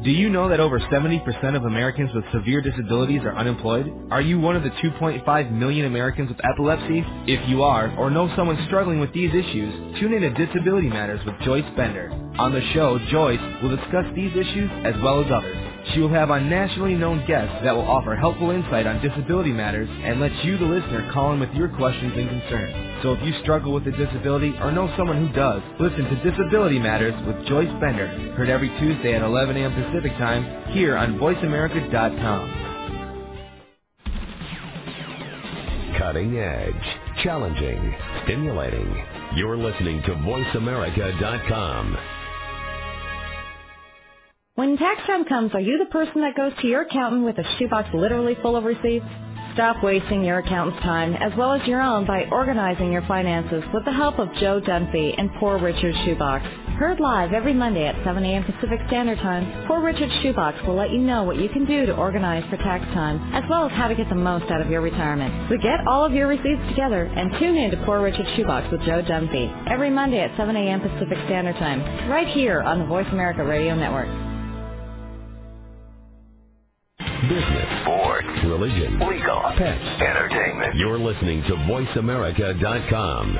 [0.04, 3.92] Do you know that over 70% of Americans with severe disabilities are unemployed?
[4.12, 7.02] Are you one of the 2.5 million Americans with epilepsy?
[7.26, 11.20] If you are, or know someone struggling with these issues, tune in to Disability Matters
[11.26, 12.10] with Joyce Bender.
[12.38, 15.67] On the show, Joyce will discuss these issues as well as others.
[15.94, 19.88] She will have on nationally known guests that will offer helpful insight on disability matters
[19.90, 23.02] and let you, the listener, call in with your questions and concerns.
[23.02, 26.78] So if you struggle with a disability or know someone who does, listen to Disability
[26.78, 29.72] Matters with Joyce Bender, heard every Tuesday at 11 a.m.
[29.74, 32.72] Pacific Time here on VoiceAmerica.com.
[35.98, 39.04] Cutting edge, challenging, stimulating.
[39.36, 42.17] You're listening to VoiceAmerica.com.
[44.58, 47.44] When tax time comes, are you the person that goes to your accountant with a
[47.60, 49.06] shoebox literally full of receipts?
[49.54, 53.84] Stop wasting your accountant's time as well as your own by organizing your finances with
[53.84, 56.44] the help of Joe Dunphy and Poor Richard's Shoebox.
[56.74, 58.42] Heard live every Monday at 7 a.m.
[58.42, 61.94] Pacific Standard Time, Poor Richard's Shoebox will let you know what you can do to
[61.94, 64.80] organize for tax time, as well as how to get the most out of your
[64.80, 65.50] retirement.
[65.50, 68.80] So get all of your receipts together and tune in to Poor Richard's Shoebox with
[68.80, 70.80] Joe Dunphy every Monday at 7 a.m.
[70.80, 74.27] Pacific Standard Time, right here on the Voice America Radio Network.
[77.28, 79.84] Business, Sports, religion, legal, pets.
[80.00, 80.74] entertainment.
[80.76, 83.38] You're listening to VoiceAmerica.com.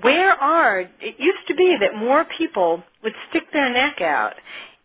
[0.00, 4.34] where are, it used to be that more people would stick their neck out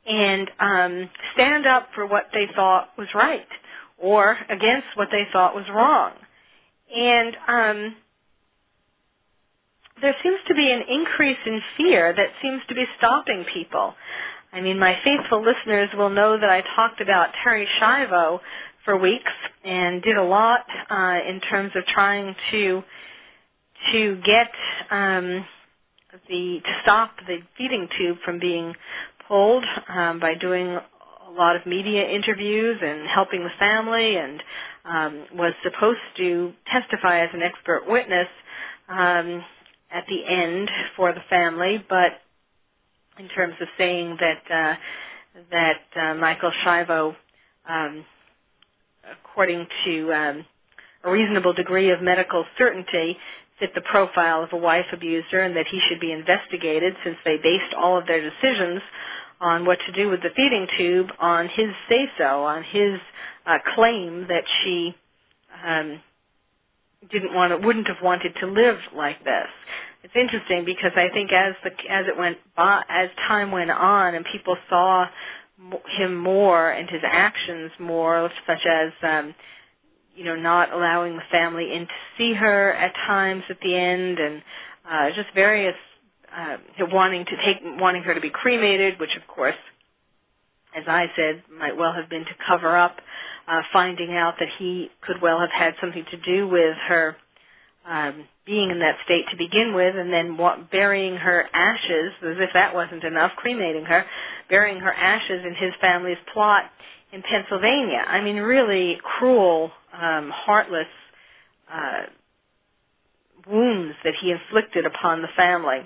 [0.06, 3.48] and um, stand up for what they thought was right
[3.98, 6.14] or against what they thought was wrong.
[6.96, 7.96] And um,
[10.02, 13.94] there seems to be an increase in fear that seems to be stopping people.
[14.54, 18.40] I mean, my faithful listeners will know that I talked about Terri Schiavo
[18.86, 19.32] for weeks
[19.64, 22.84] and did a lot uh, in terms of trying to
[23.92, 24.52] to get
[24.92, 25.46] um,
[26.30, 28.74] the to stop the feeding tube from being
[29.28, 34.44] pulled um, by doing a lot of media interviews and helping the family and
[34.86, 38.28] um, was supposed to testify as an expert witness
[38.90, 39.44] um,
[39.92, 42.14] at the end for the family, but
[43.20, 44.76] in terms of saying that uh,
[45.52, 47.16] that uh, Michael Schiavo,
[47.70, 48.06] um,
[49.32, 50.46] according to um,
[51.04, 53.18] a reasonable degree of medical certainty,
[53.60, 57.38] fit the profile of a wife abuser, and that he should be investigated since they
[57.38, 58.82] based all of their decisions
[59.40, 63.00] on what to do with the feeding tube on his say so, on his
[63.46, 64.96] uh, claim that she
[65.66, 66.00] um,
[67.12, 69.48] didn't want to, wouldn't have wanted to live like this.
[70.04, 74.16] It's interesting because I think as the as it went by, as time went on,
[74.16, 75.06] and people saw
[75.98, 79.36] him more and his actions more, such as um,
[80.16, 84.20] you know not allowing the family in to see her at times at the end,
[84.20, 84.44] and
[84.92, 85.76] uh, just various
[86.36, 86.58] uh,
[86.92, 89.56] wanting to take wanting her to be cremated, which of course,
[90.78, 92.98] as I said, might well have been to cover up
[93.48, 97.18] uh, finding out that he could well have had something to do with her
[97.88, 102.38] um, being in that state to begin with, and then wa- burying her ashes, as
[102.40, 104.06] if that wasn't enough, cremating her,
[104.50, 106.64] burying her ashes in his family's plot
[107.14, 108.04] in Pennsylvania.
[108.08, 110.88] I mean, really cruel, um, heartless
[111.72, 112.04] uh,
[113.48, 115.80] wounds that he inflicted upon the family.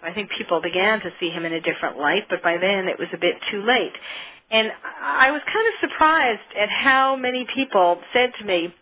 [0.00, 2.88] So I think people began to see him in a different light, but by then
[2.88, 3.92] it was a bit too late.
[4.50, 8.74] And I was kind of surprised at how many people said to me,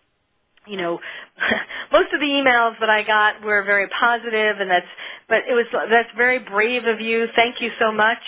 [0.69, 0.99] you know,
[1.93, 4.87] most of the emails that I got were very positive, and that's,
[5.29, 7.27] but it was that's very brave of you.
[7.35, 8.19] Thank you so much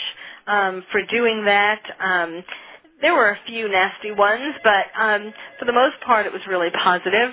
[0.47, 1.81] um, for doing that.
[2.01, 2.43] Um,
[3.01, 6.69] there were a few nasty ones, but um, for the most part, it was really
[6.71, 7.31] positive.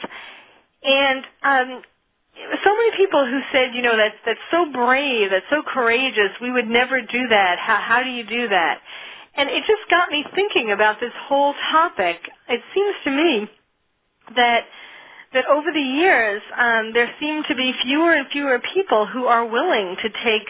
[0.84, 1.82] And um,
[2.64, 6.30] so many people who said, you know, that's that's so brave, that's so courageous.
[6.40, 7.58] We would never do that.
[7.58, 8.78] How how do you do that?
[9.36, 12.18] And it just got me thinking about this whole topic.
[12.48, 13.48] It seems to me
[14.36, 14.62] that
[15.34, 19.46] that over the years um, there seem to be fewer and fewer people who are
[19.46, 20.48] willing to take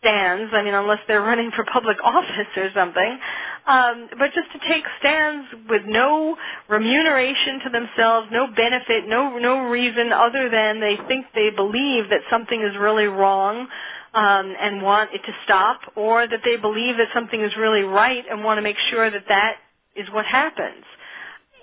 [0.00, 0.52] stands.
[0.54, 3.18] I mean, unless they're running for public office or something.
[3.66, 6.36] Um, but just to take stands with no
[6.68, 12.20] remuneration to themselves, no benefit, no no reason other than they think they believe that
[12.30, 13.66] something is really wrong
[14.12, 18.24] um, and want it to stop, or that they believe that something is really right
[18.30, 19.56] and want to make sure that that
[19.96, 20.84] is what happens.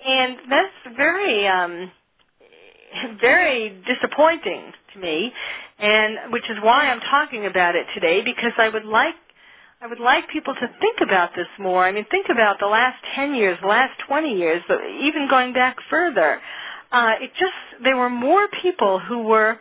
[0.04, 1.90] And that's very um,
[3.20, 5.32] very disappointing to me,
[5.78, 9.14] and which is why I'm talking about it today because I would like
[9.82, 11.84] I would like people to think about this more.
[11.84, 14.62] I mean, think about the last 10 years, last 20 years,
[15.00, 16.40] even going back further.
[16.92, 19.58] Uh, it just, there were more people who were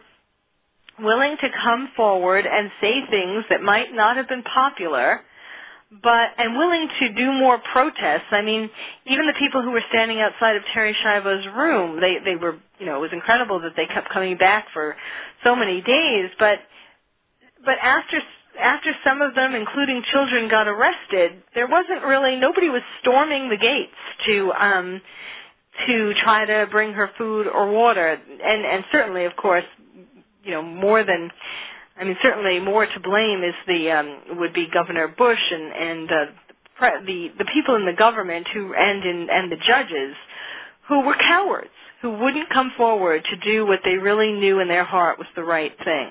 [1.00, 5.22] willing to come forward and say things that might not have been popular,
[6.04, 8.32] but and willing to do more protests.
[8.32, 8.70] I mean,
[9.06, 12.86] even the people who were standing outside of Terri Schiavo's room, they they were, you
[12.86, 14.96] know, it was incredible that they kept coming back for
[15.44, 16.60] so many days, but
[17.66, 18.22] but after
[18.60, 23.58] after some of them, including children, got arrested, there wasn't really nobody was storming the
[23.58, 23.92] gates
[24.28, 25.02] to um,
[25.88, 28.08] to try to bring her food or water,
[28.44, 29.66] and and certainly, of course,
[30.44, 31.32] you know more than.
[32.02, 36.12] I mean, certainly more to blame is the um, would be Governor Bush and and
[36.12, 40.16] uh, the the people in the government who and in and the judges
[40.88, 41.70] who were cowards
[42.02, 45.44] who wouldn't come forward to do what they really knew in their heart was the
[45.44, 46.10] right thing.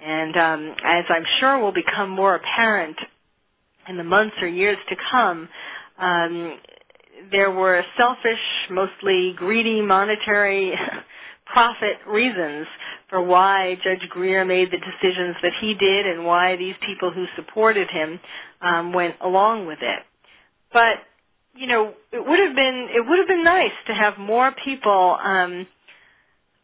[0.00, 2.96] And um, as I'm sure will become more apparent
[3.88, 5.48] in the months or years to come,
[5.98, 6.58] um,
[7.32, 8.38] there were selfish,
[8.70, 10.74] mostly greedy monetary
[11.46, 12.66] profit reasons
[13.08, 17.26] for why Judge Greer made the decisions that he did and why these people who
[17.36, 18.20] supported him
[18.60, 20.02] um, went along with it.
[20.72, 20.98] But
[21.54, 25.16] you know, it would have been it would have been nice to have more people
[25.22, 25.66] um,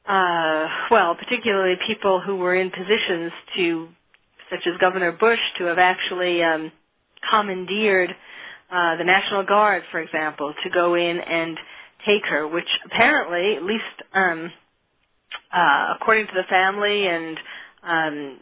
[0.07, 3.89] uh, well, particularly people who were in positions to,
[4.51, 6.73] such as Governor Bush, to have actually um,
[7.31, 8.11] commandeered
[8.73, 11.59] uh, the National Guard, for example, to go in and
[12.07, 14.51] take her, which apparently, at least um,
[15.53, 17.39] uh, according to the family and
[17.83, 18.39] um,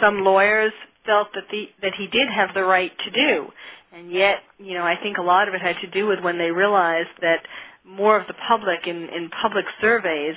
[0.00, 0.72] some lawyers,
[1.04, 3.46] felt that the that he did have the right to do.
[3.92, 6.38] And yet, you know, I think a lot of it had to do with when
[6.38, 7.46] they realized that
[7.84, 10.34] more of the public in, in public surveys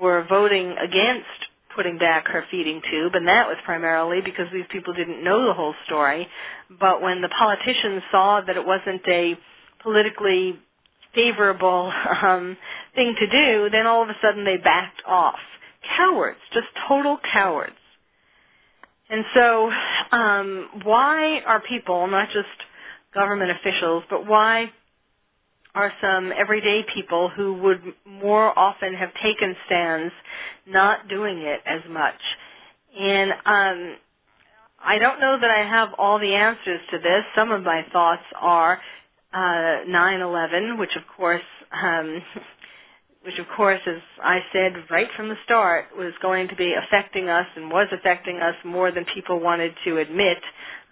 [0.00, 1.26] were voting against
[1.74, 5.54] putting back her feeding tube, and that was primarily because these people didn't know the
[5.54, 6.28] whole story.
[6.78, 9.38] But when the politicians saw that it wasn't a
[9.82, 10.58] politically
[11.14, 11.92] favorable
[12.22, 12.56] um,
[12.94, 15.38] thing to do, then all of a sudden they backed off.
[15.96, 17.76] Cowards, just total cowards.
[19.10, 19.70] And so,
[20.12, 22.48] um, why are people, not just
[23.14, 24.70] government officials, but why
[25.74, 30.12] are some everyday people who would more often have taken stands
[30.66, 32.20] not doing it as much.
[32.98, 33.96] And um,
[34.84, 37.24] I don't know that I have all the answers to this.
[37.34, 38.80] Some of my thoughts are
[39.32, 42.22] uh, 9/11, which of course, um,
[43.24, 47.28] which of course, as I said right from the start, was going to be affecting
[47.28, 50.38] us and was affecting us more than people wanted to admit.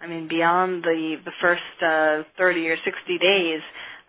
[0.01, 3.61] I mean, beyond the the first uh, 30 or 60 days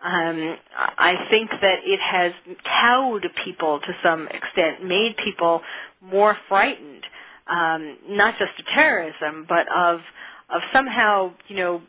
[0.03, 2.33] um, I think that it has
[2.65, 5.61] cowed people to some extent, made people
[6.01, 7.05] more frightened,
[7.47, 10.01] um, not just of terrorism, but of
[10.49, 11.81] of somehow, you know,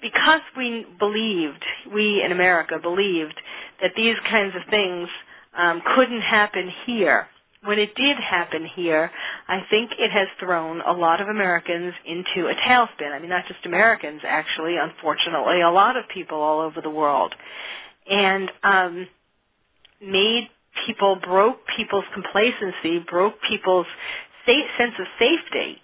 [0.00, 3.40] because we believed, we in America believed
[3.82, 5.08] that these kinds of things
[5.56, 7.28] um, couldn't happen here
[7.64, 9.10] when it did happen here,
[9.48, 13.12] I think it has thrown a lot of Americans into a tailspin.
[13.12, 17.34] I mean, not just Americans, actually, unfortunately, a lot of people all over the world.
[18.08, 19.08] And um,
[20.00, 20.48] made
[20.86, 23.86] people, broke people's complacency, broke people's
[24.46, 25.82] sense of safety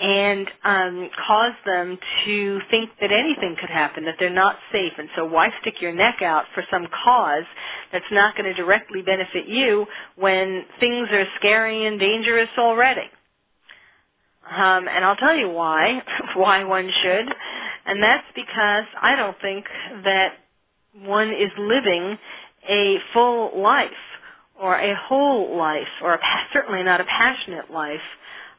[0.00, 4.92] and um, cause them to think that anything could happen, that they're not safe.
[4.98, 7.44] And so why stick your neck out for some cause
[7.92, 9.86] that's not going to directly benefit you
[10.16, 13.10] when things are scary and dangerous already?
[14.50, 16.02] Um, and I'll tell you why,
[16.36, 17.34] why one should.
[17.86, 19.66] And that's because I don't think
[20.04, 20.34] that
[21.04, 22.18] one is living
[22.68, 23.90] a full life
[24.60, 26.18] or a whole life or a,
[26.52, 28.00] certainly not a passionate life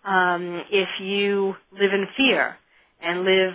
[0.05, 2.55] um, if you live in fear
[3.01, 3.53] and live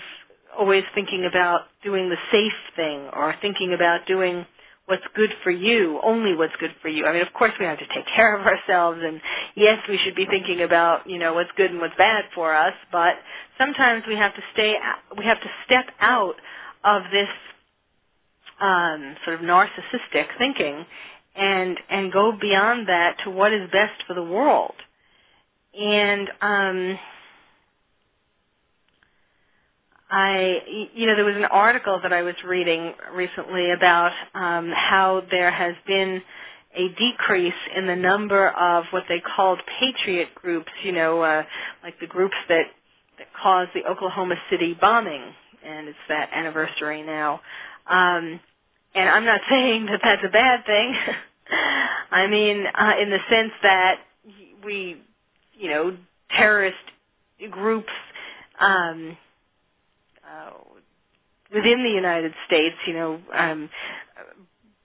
[0.58, 4.46] always thinking about doing the safe thing or thinking about doing
[4.86, 7.06] what's good for you, only what's good for you.
[7.06, 9.20] I mean, of course we have to take care of ourselves and
[9.54, 12.74] yes, we should be thinking about, you know, what's good and what's bad for us,
[12.92, 13.14] but
[13.58, 14.74] sometimes we have to stay,
[15.16, 16.34] we have to step out
[16.84, 17.28] of this
[18.60, 20.84] um, sort of narcissistic thinking
[21.34, 24.74] and, and go beyond that to what is best for the world.
[25.78, 26.98] And um,
[30.10, 35.22] I, you know, there was an article that I was reading recently about um, how
[35.30, 36.22] there has been
[36.76, 41.44] a decrease in the number of what they called patriot groups, you know, uh,
[41.84, 42.64] like the groups that,
[43.18, 45.22] that caused the Oklahoma City bombing,
[45.64, 47.40] and it's that anniversary now.
[47.88, 48.40] Um,
[48.94, 50.94] and I'm not saying that that's a bad thing.
[52.12, 53.96] I mean, uh, in the sense that
[54.64, 55.00] we,
[55.58, 55.96] you know,
[56.36, 56.76] terrorist
[57.50, 57.92] groups
[58.60, 59.16] um,
[60.24, 60.50] uh,
[61.54, 63.70] within the United States, you know, um,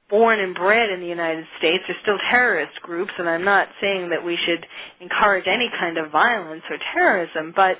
[0.10, 4.10] born and bred in the United States are still terrorist groups, and I'm not saying
[4.10, 4.66] that we should
[5.00, 7.78] encourage any kind of violence or terrorism, but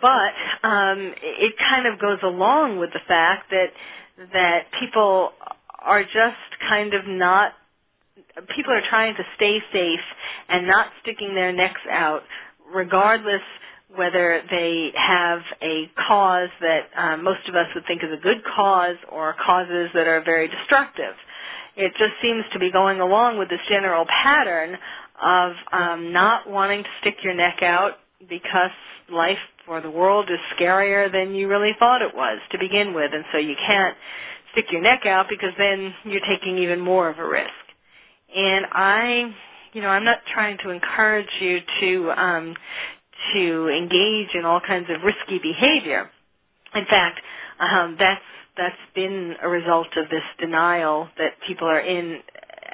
[0.00, 3.68] but um, it kind of goes along with the fact that
[4.32, 5.32] that people
[5.80, 7.52] are just kind of not
[8.54, 10.00] people are trying to stay safe
[10.48, 12.22] and not sticking their necks out
[12.72, 13.42] regardless
[13.94, 18.42] whether they have a cause that um, most of us would think is a good
[18.44, 21.14] cause or causes that are very destructive.
[21.76, 24.76] It just seems to be going along with this general pattern
[25.22, 27.94] of um, not wanting to stick your neck out
[28.28, 28.70] because
[29.12, 33.12] life or the world is scarier than you really thought it was to begin with,
[33.12, 33.96] and so you can't
[34.52, 37.63] stick your neck out because then you're taking even more of a risk.
[38.34, 39.34] And I,
[39.72, 42.54] you know, I'm not trying to encourage you to um,
[43.34, 46.10] to engage in all kinds of risky behavior.
[46.74, 47.20] In fact,
[47.60, 48.22] um, that's
[48.56, 52.20] that's been a result of this denial that people are in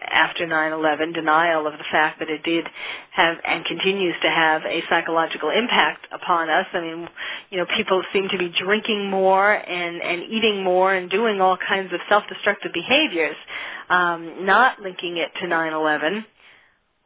[0.01, 2.66] after 9/11, denial of the fact that it did
[3.12, 6.66] have and continues to have a psychological impact upon us.
[6.72, 7.09] I mean,
[7.51, 11.57] you know, people seem to be drinking more and and eating more and doing all
[11.57, 13.36] kinds of self-destructive behaviors,
[13.88, 16.24] um, not linking it to 9/11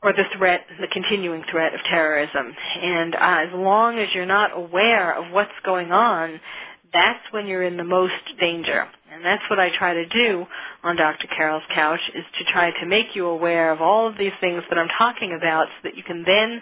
[0.02, 2.54] or the threat, the continuing threat of terrorism.
[2.82, 3.18] And uh,
[3.48, 6.40] as long as you're not aware of what's going on,
[6.92, 8.86] that's when you're in the most danger.
[9.14, 10.44] And that's what I try to do
[10.82, 11.28] on Dr.
[11.28, 14.76] Carole's Couch is to try to make you aware of all of these things that
[14.76, 16.60] I'm talking about so that you can then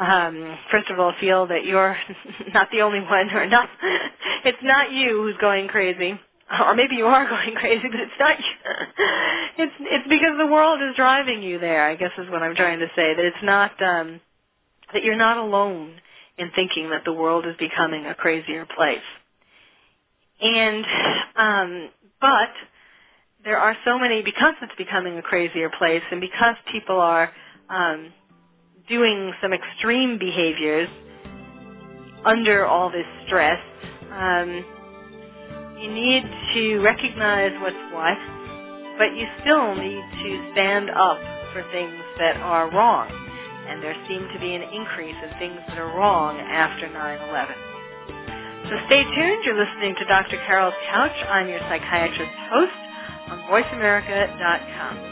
[0.00, 1.96] um, first of all feel that you're
[2.54, 3.68] not the only one or not
[4.44, 6.18] it's not you who's going crazy
[6.60, 8.36] or maybe you are going crazy, but it's not.
[9.58, 11.86] it's it's because the world is driving you there.
[11.86, 13.14] I guess is what I'm trying to say.
[13.14, 14.20] That it's not um,
[14.92, 15.94] that you're not alone
[16.36, 18.98] in thinking that the world is becoming a crazier place.
[20.42, 20.86] And
[21.36, 21.90] um,
[22.20, 22.50] but
[23.44, 27.30] there are so many because it's becoming a crazier place, and because people are
[27.70, 28.12] um,
[28.88, 30.88] doing some extreme behaviors
[32.24, 33.60] under all this stress.
[34.12, 34.64] Um,
[35.80, 36.22] you need
[36.54, 38.18] to recognize what's what,
[38.98, 41.18] but you still need to stand up
[41.52, 43.08] for things that are wrong.
[43.68, 47.54] And there seemed to be an increase in things that are wrong after 9-11.
[48.68, 49.44] So stay tuned.
[49.44, 50.38] You're listening to Dr.
[50.46, 51.16] Carole's Couch.
[51.28, 52.72] I'm your psychiatrist host
[53.28, 55.10] on VoiceAmerica.com.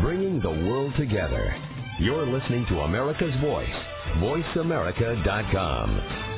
[0.00, 1.54] Bringing the world together.
[1.98, 3.68] You're listening to America's Voice,
[4.18, 6.37] voiceamerica.com.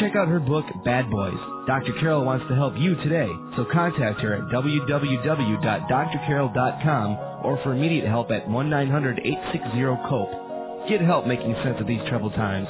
[0.00, 1.38] check out her book, Bad Boys.
[1.66, 1.92] Dr.
[2.00, 8.30] Carole wants to help you today, so contact her at www.drcarole.com or for immediate help
[8.30, 10.88] at 1-900-860-COPE.
[10.88, 12.68] Get help making sense of these troubled times.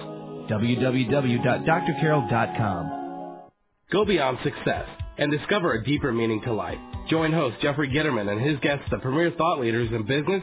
[0.51, 2.93] www.drcarole.com.
[3.91, 6.77] Go beyond success and discover a deeper meaning to life.
[7.09, 10.43] Join host Jeffrey Gitterman and his guests, the premier thought leaders in business,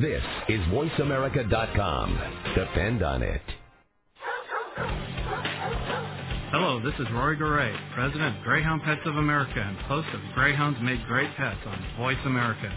[0.00, 2.18] This is VoiceAmerica.com.
[2.56, 3.40] Depend on it.
[6.50, 10.80] Hello, this is Rory Goree, President of Greyhound Pets of America and host of Greyhounds
[10.82, 12.68] Make Great Pets on Voice America.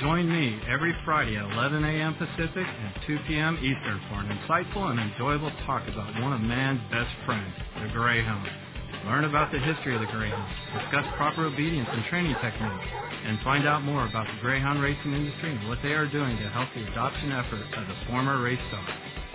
[0.00, 2.14] Join me every Friday at 11 a.m.
[2.14, 3.56] Pacific and 2 p.m.
[3.56, 7.52] Eastern for an insightful and enjoyable talk about one of man's best friends,
[7.82, 8.48] the Greyhound.
[9.06, 12.86] Learn about the history of the Greyhound, discuss proper obedience and training techniques,
[13.24, 16.48] and find out more about the Greyhound racing industry and what they are doing to
[16.50, 18.84] help the adoption effort of the former race dog.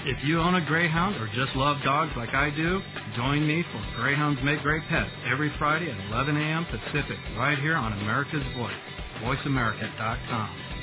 [0.06, 2.80] If you own a Greyhound or just love dogs like I do,
[3.16, 6.66] join me for Greyhounds Make Great Pets every Friday at 11 a.m.
[6.66, 8.74] Pacific, right here on America's Voice,
[9.24, 10.75] voiceamerica.com.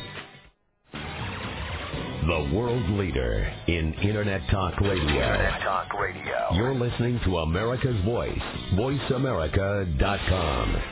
[2.24, 5.02] The world leader in Internet Talk Radio.
[5.02, 6.50] Internet Talk Radio.
[6.52, 8.38] You're listening to America's Voice,
[8.74, 10.82] voiceamerica.com.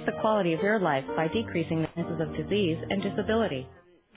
[0.03, 3.69] Increase the quality of your life by decreasing the chances of disease and disability.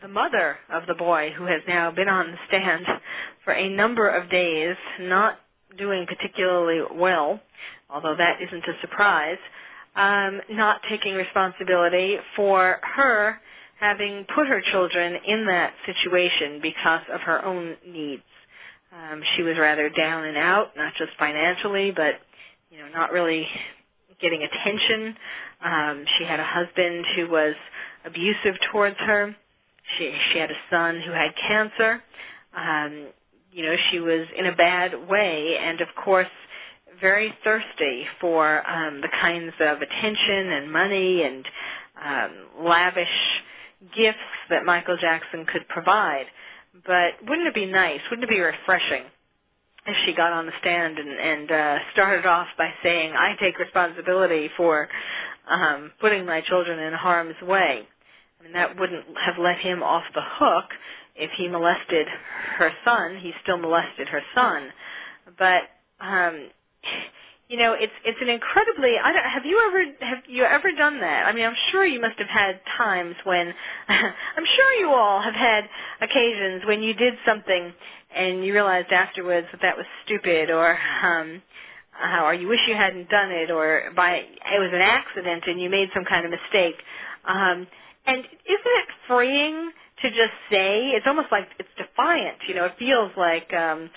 [0.02, 2.86] The mother of the boy who has now been on the stand
[3.44, 5.38] for a number of days, not
[5.78, 7.40] doing particularly well,
[7.90, 9.38] although that isn't a surprise,
[9.96, 13.40] um, not taking responsibility for her
[13.80, 18.24] having put her children in that situation because of her own needs.
[18.92, 22.16] Um, she was rather down and out, not just financially, but
[22.72, 23.48] you know, not really
[24.22, 25.16] getting attention.
[25.64, 27.56] Um, she had a husband who was
[28.06, 29.36] abusive towards her.
[29.98, 32.04] She she had a son who had cancer.
[32.56, 33.08] Um,
[33.52, 36.28] you know, she was in a bad way, and of course,
[37.02, 41.46] very thirsty for um, the kinds of attention and money and
[42.04, 43.08] um, lavish
[43.96, 46.26] gifts that Michael Jackson could provide.
[46.86, 48.02] But wouldn't it be nice?
[48.10, 49.04] Wouldn't it be refreshing
[50.06, 54.50] she got on the stand and, and uh, started off by saying, "I take responsibility
[54.58, 54.88] for
[55.50, 57.88] um, putting my children in harm's way."
[58.40, 60.66] I mean, that wouldn't have let him off the hook
[61.16, 62.08] if he molested
[62.58, 63.18] her son.
[63.22, 64.70] He still molested her son,
[65.38, 65.64] but
[66.02, 66.50] um,
[67.50, 68.98] you know, it's it's an incredibly.
[68.98, 71.28] I don't, have you ever have you ever done that?
[71.28, 73.54] I mean, I'm sure you must have had times when
[73.88, 75.66] I'm sure you all have had
[76.02, 77.74] occasions when you did something
[78.16, 81.42] and you realized afterwards that that was stupid, or um,
[82.24, 85.70] or you wish you hadn't done it, or by it was an accident and you
[85.70, 86.76] made some kind of mistake.
[87.28, 87.68] Um,
[88.08, 89.72] and isn't it freeing?
[90.02, 93.90] to just say it's almost like it's defiant you know it feels like um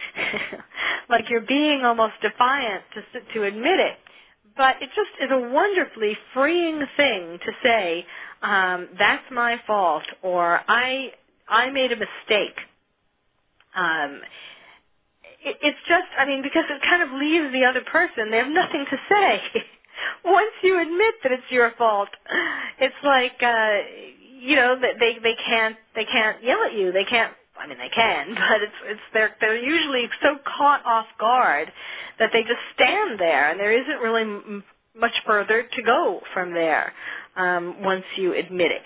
[1.10, 3.96] like you're being almost defiant to to admit it
[4.56, 8.04] but it just is a wonderfully freeing thing to say
[8.42, 11.10] um that's my fault or i
[11.48, 12.56] i made a mistake
[13.76, 14.20] um
[15.44, 18.30] it, it's just i mean because it kind of leaves the other person.
[18.30, 19.42] They have nothing to say.
[20.24, 22.08] Once you admit that it's your fault
[22.80, 23.78] it's like uh
[24.40, 26.92] you know they they can't they can't yell at you.
[26.92, 31.06] They can't I mean they can but it's it's they're they're usually so caught off
[31.20, 31.72] guard
[32.18, 34.64] that they just stand there and there isn't really m-
[34.96, 36.92] much further to go from there
[37.36, 38.82] um, once you admit it.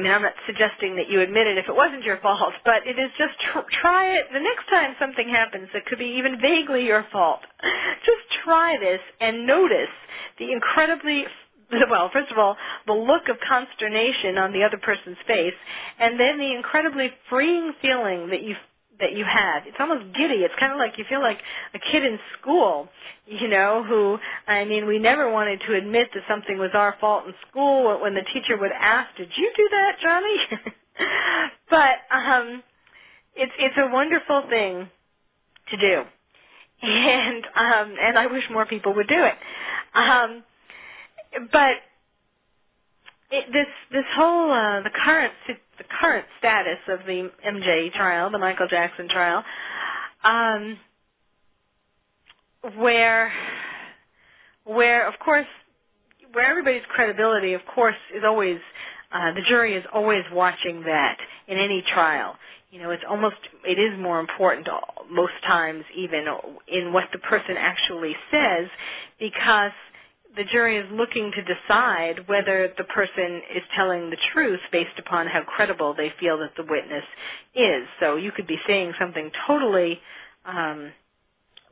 [0.00, 2.86] I mean, I'm not suggesting that you admit it if it wasn't your fault, but
[2.86, 6.40] it is just tr- try it the next time something happens that could be even
[6.40, 7.40] vaguely your fault.
[8.00, 9.92] Just try this and notice
[10.38, 11.26] the incredibly
[11.90, 15.54] well, first of all, the look of consternation on the other person's face,
[16.00, 18.56] and then the incredibly freeing feeling that you
[19.00, 19.64] that you have.
[19.66, 20.36] It's almost giddy.
[20.44, 21.38] It's kind of like you feel like
[21.74, 22.88] a kid in school,
[23.26, 27.26] you know, who I mean, we never wanted to admit that something was our fault
[27.26, 30.36] in school when the teacher would ask, "Did you do that, Johnny?"
[31.70, 32.62] but um
[33.36, 34.88] it's it's a wonderful thing
[35.70, 36.02] to do.
[36.82, 39.34] And um and I wish more people would do it.
[39.94, 40.44] Um
[41.52, 41.76] but
[43.32, 45.32] it, this this whole uh, the current
[45.80, 49.42] the current status of the MJ trial, the Michael Jackson trial,
[50.22, 50.76] um,
[52.76, 53.32] where
[54.64, 55.46] where of course
[56.32, 58.58] where everybody's credibility, of course, is always
[59.10, 61.16] uh, the jury is always watching that
[61.48, 62.36] in any trial.
[62.70, 64.68] You know, it's almost it is more important
[65.10, 66.26] most times even
[66.68, 68.68] in what the person actually says
[69.18, 69.72] because
[70.36, 75.26] the jury is looking to decide whether the person is telling the truth based upon
[75.26, 77.04] how credible they feel that the witness
[77.54, 77.86] is.
[78.00, 80.00] So you could be saying something totally
[80.44, 80.92] um,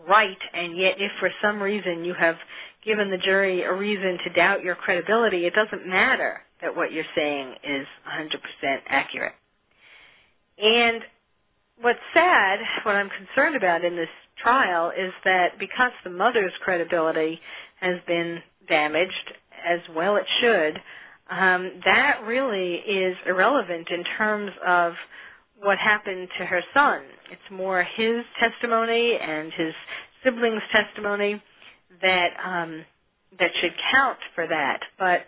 [0.08, 2.36] right, and yet if for some reason you have
[2.84, 7.04] given the jury a reason to doubt your credibility, it doesn't matter that what you're
[7.14, 9.34] saying is 100% accurate.
[10.62, 11.02] And
[11.80, 14.08] what's sad, what I'm concerned about in this
[14.42, 17.40] trial is that because the mother's credibility
[17.80, 19.32] has been damaged,
[19.66, 20.80] as well it should,
[21.30, 24.94] um, that really is irrelevant in terms of
[25.60, 27.02] what happened to her son.
[27.30, 29.74] It's more his testimony and his
[30.24, 31.42] siblings' testimony
[32.02, 32.84] that um,
[33.38, 34.80] that should count for that.
[34.98, 35.22] But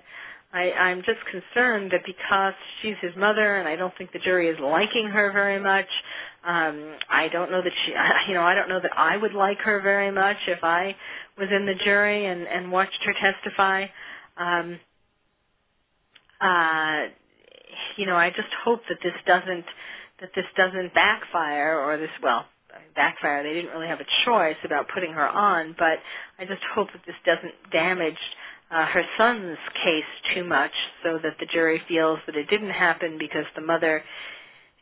[0.53, 4.49] I, I'm just concerned that because she's his mother, and I don't think the jury
[4.49, 5.87] is liking her very much.
[6.45, 7.93] Um, I don't know that she,
[8.29, 10.97] you know, I don't know that I would like her very much if I
[11.41, 13.87] was in the jury and, and watched her testify.
[14.37, 14.79] Um,
[16.41, 17.05] uh,
[17.97, 19.65] you know, I just hope that this doesn't
[20.21, 22.45] that this doesn't backfire or this well
[22.95, 23.43] backfire.
[23.43, 25.99] They didn't really have a choice about putting her on, but
[26.39, 28.19] I just hope that this doesn't damage
[28.71, 30.71] uh, her son's case too much,
[31.03, 34.03] so that the jury feels that it didn't happen because the mother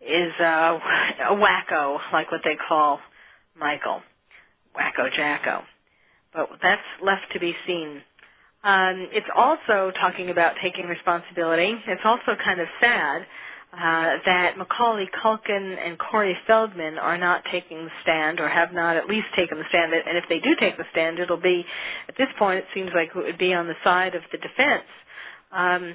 [0.00, 0.78] is uh,
[1.30, 3.00] a wacko, like what they call
[3.58, 4.02] Michael,
[4.76, 5.62] wacko jacko.
[6.34, 8.02] But that's left to be seen.
[8.64, 11.74] Um, it's also talking about taking responsibility.
[11.86, 13.22] It's also kind of sad
[13.72, 18.96] uh, that Macaulay Culkin and Corey Feldman are not taking the stand or have not
[18.96, 19.92] at least taken the stand.
[19.92, 21.64] And if they do take the stand, it'll be,
[22.08, 24.84] at this point, it seems like it would be on the side of the defense.
[25.52, 25.94] Um,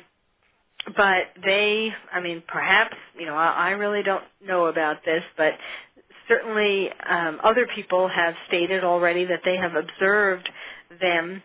[0.95, 5.53] but they, I mean, perhaps, you know, I, I really don't know about this, but
[6.27, 10.49] certainly um, other people have stated already that they have observed
[11.01, 11.41] them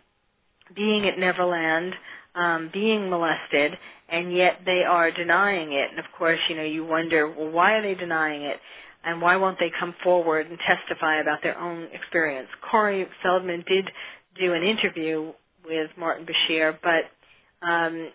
[0.74, 1.94] being at Neverland,
[2.34, 3.72] um, being molested,
[4.08, 5.90] and yet they are denying it.
[5.90, 8.58] And of course, you know, you wonder, well, why are they denying it?
[9.04, 12.48] And why won't they come forward and testify about their own experience?
[12.70, 13.90] Corey Feldman did
[14.38, 15.32] do an interview
[15.64, 18.10] with Martin Bashir, but um,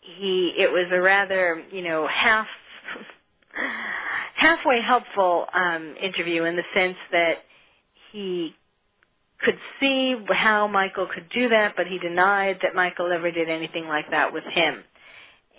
[0.00, 2.46] he it was a rather you know half
[4.40, 7.34] halfway helpful um, interview in the sense that
[8.12, 8.54] he
[9.42, 13.86] could see how Michael could do that, but he denied that Michael ever did anything
[13.86, 14.82] like that with him.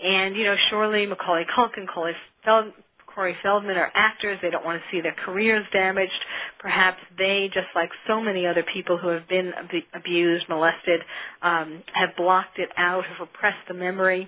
[0.03, 2.73] And, you know, surely Macaulay Culkin, Corey, Feld,
[3.05, 4.39] Corey Feldman are actors.
[4.41, 6.11] They don't want to see their careers damaged.
[6.59, 11.01] Perhaps they, just like so many other people who have been ab- abused, molested,
[11.43, 14.27] um, have blocked it out, have repressed the memory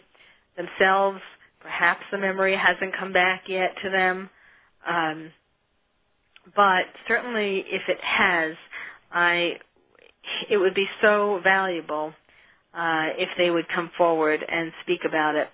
[0.57, 1.19] themselves.
[1.59, 4.29] Perhaps the memory hasn't come back yet to them.
[4.88, 5.31] Um,
[6.55, 8.55] but certainly if it has,
[9.11, 9.53] I
[10.49, 12.13] it would be so valuable
[12.75, 15.49] uh, if they would come forward and speak about it.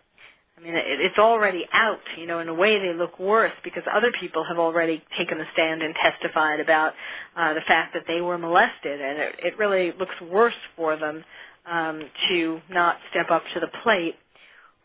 [0.58, 2.00] I mean, it, it's already out.
[2.18, 5.46] You know, in a way, they look worse because other people have already taken the
[5.54, 6.94] stand and testified about
[7.38, 11.24] uh, the fact that they were molested, and it, it really looks worse for them
[11.72, 14.16] um, to not step up to the plate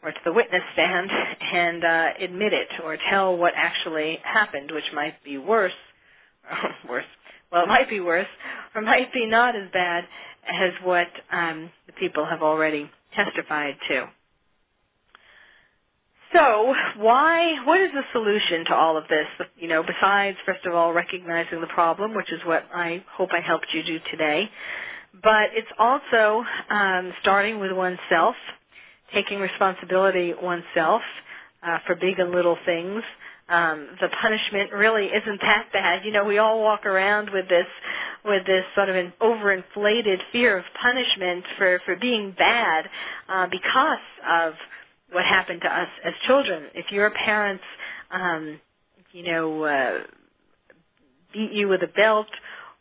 [0.05, 1.11] or to the witness stand
[1.55, 5.73] and uh, admit it or tell what actually happened, which might be worse.
[6.89, 7.07] worse
[7.53, 8.27] well, it might be worse,
[8.75, 10.05] or might be not as bad
[10.49, 14.07] as what um, the people have already testified to.
[16.35, 17.57] So, why?
[17.67, 19.27] What is the solution to all of this?
[19.57, 23.41] You know, besides first of all recognizing the problem, which is what I hope I
[23.41, 24.51] helped you do today,
[25.23, 28.37] but it's also um, starting with oneself,
[29.13, 31.03] taking responsibility oneself
[31.63, 33.03] uh, for big and little things,
[33.49, 36.05] um, the punishment really isn't that bad.
[36.05, 37.67] You know, we all walk around with this
[38.25, 42.89] with this sort of an overinflated fear of punishment for for being bad
[43.29, 43.99] uh, because
[44.29, 44.55] of
[45.13, 46.65] what happened to us as children.
[46.75, 47.65] If your parents,
[48.11, 48.61] um,
[49.13, 49.99] you know, uh,
[51.35, 52.29] beat you with a belt,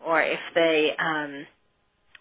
[0.05, 1.45] or if they um,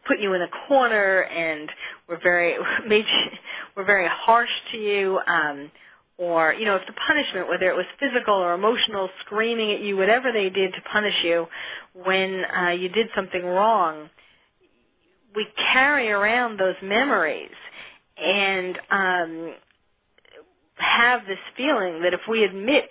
[0.06, 1.70] put you in a corner and
[2.08, 3.30] were very made you,
[3.76, 5.20] were very harsh to you.
[5.26, 5.70] Um,
[6.18, 9.96] or you know if the punishment whether it was physical or emotional screaming at you
[9.96, 11.46] whatever they did to punish you
[12.04, 14.10] when uh, you did something wrong
[15.34, 17.50] we carry around those memories
[18.18, 19.54] and um,
[20.76, 22.88] have this feeling that if we admit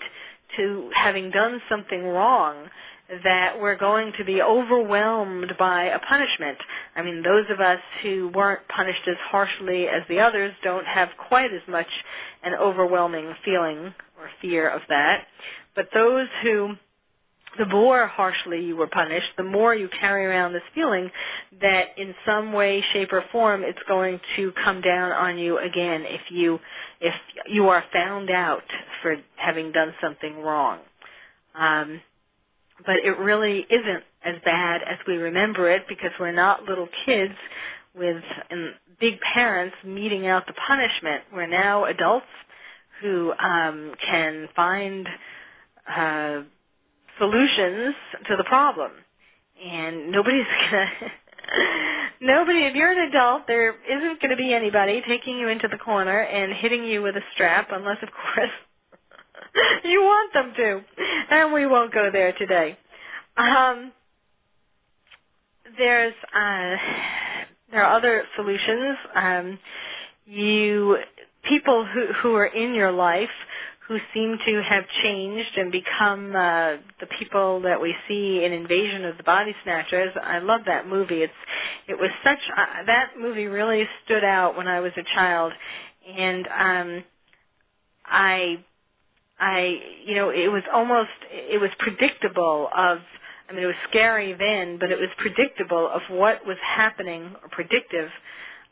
[0.57, 2.67] to having done something wrong
[3.23, 6.57] that we're going to be overwhelmed by a punishment.
[6.95, 11.09] I mean, those of us who weren't punished as harshly as the others don't have
[11.27, 11.87] quite as much
[12.43, 15.25] an overwhelming feeling or fear of that.
[15.75, 16.75] But those who
[17.57, 21.11] the more harshly you were punished, the more you carry around this feeling
[21.61, 26.03] that in some way, shape, or form it's going to come down on you again
[26.05, 26.59] if you
[27.01, 27.13] if
[27.47, 28.63] you are found out
[29.01, 30.79] for having done something wrong.
[31.53, 31.99] Um,
[32.85, 37.33] but it really isn't as bad as we remember it because we're not little kids
[37.95, 38.23] with
[38.99, 41.23] big parents meting out the punishment.
[41.33, 42.25] We're now adults
[43.01, 45.07] who um, can find
[45.89, 46.41] uh,
[47.17, 47.95] solutions
[48.27, 48.91] to the problem.
[49.63, 50.89] And nobody's gonna
[52.21, 55.77] nobody if you're an adult there isn't going to be anybody taking you into the
[55.77, 58.49] corner and hitting you with a strap unless of course
[59.83, 60.81] you want them to.
[61.29, 62.77] And we won't go there today.
[63.37, 63.91] Um
[65.77, 66.75] there's uh
[67.71, 68.97] there are other solutions.
[69.15, 69.59] Um
[70.25, 70.97] you
[71.43, 73.29] people who who are in your life
[73.91, 79.03] who seem to have changed and become uh, the people that we see in Invasion
[79.03, 80.13] of the Body Snatchers.
[80.23, 81.23] I love that movie.
[81.23, 81.33] It's
[81.89, 85.51] it was such uh, that movie really stood out when I was a child,
[86.17, 87.03] and um,
[88.05, 88.63] I
[89.41, 92.99] I you know it was almost it was predictable of.
[93.49, 97.49] I mean, it was scary then, but it was predictable of what was happening, or
[97.51, 98.09] predictive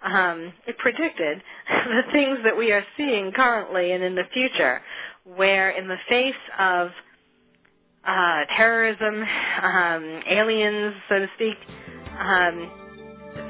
[0.01, 4.81] um, it predicted the things that we are seeing currently and in the future,
[5.35, 6.89] where in the face of
[8.07, 9.23] uh, terrorism,
[9.61, 11.57] um, aliens, so to speak,
[12.19, 12.71] um,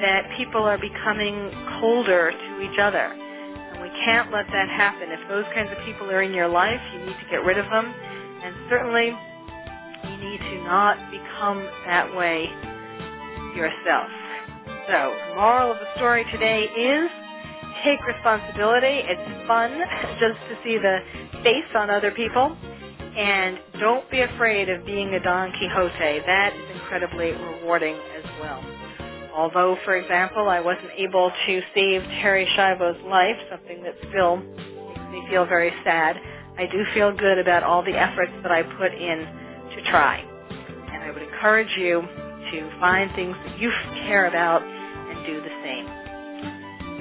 [0.02, 3.16] that people are becoming colder to each other.
[3.74, 5.12] And we can't let that happen.
[5.12, 7.66] If those kinds of people are in your life, you need to get rid of
[7.70, 7.86] them.
[7.86, 9.14] And certainly,
[10.04, 12.50] you need to not become that way
[13.56, 14.10] yourself.
[14.88, 17.10] So, moral of the story today is
[17.84, 19.04] take responsibility.
[19.06, 19.72] It's fun
[20.20, 21.00] just to see the
[21.44, 22.56] face on other people.
[23.16, 26.22] And don't be afraid of being a Don Quixote.
[26.26, 28.79] That is incredibly rewarding as well.
[29.36, 35.12] Although, for example, I wasn't able to save Terri Schiavo's life, something that still makes
[35.12, 36.18] me feel very sad,
[36.58, 39.20] I do feel good about all the efforts that I put in
[39.76, 40.24] to try.
[40.50, 43.72] And I would encourage you to find things that you
[44.08, 46.00] care about and do the same.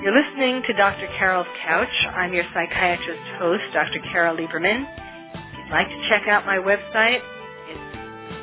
[0.03, 1.09] You're listening to Dr.
[1.19, 2.07] Carole's Couch.
[2.15, 3.99] I'm your psychiatrist host, Dr.
[4.13, 4.87] Carole Lieberman.
[5.35, 7.21] If you'd like to check out my website,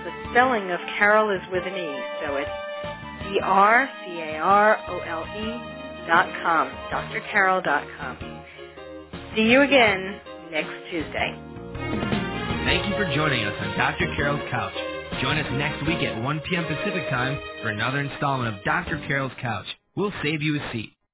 [0.03, 2.64] the spelling of Carole is with an E, so it's
[3.33, 4.47] D-R-C-A-R-O-L-E
[6.07, 8.17] dot com, drcarole.com.
[9.35, 10.19] See you again
[10.51, 11.35] next Tuesday.
[12.65, 14.07] Thank you for joining us on Dr.
[14.15, 14.73] Carole's Couch.
[15.21, 16.65] Join us next week at 1 p.m.
[16.65, 18.97] Pacific Time for another installment of Dr.
[19.07, 19.67] Carole's Couch.
[19.95, 20.94] We'll save you a seat.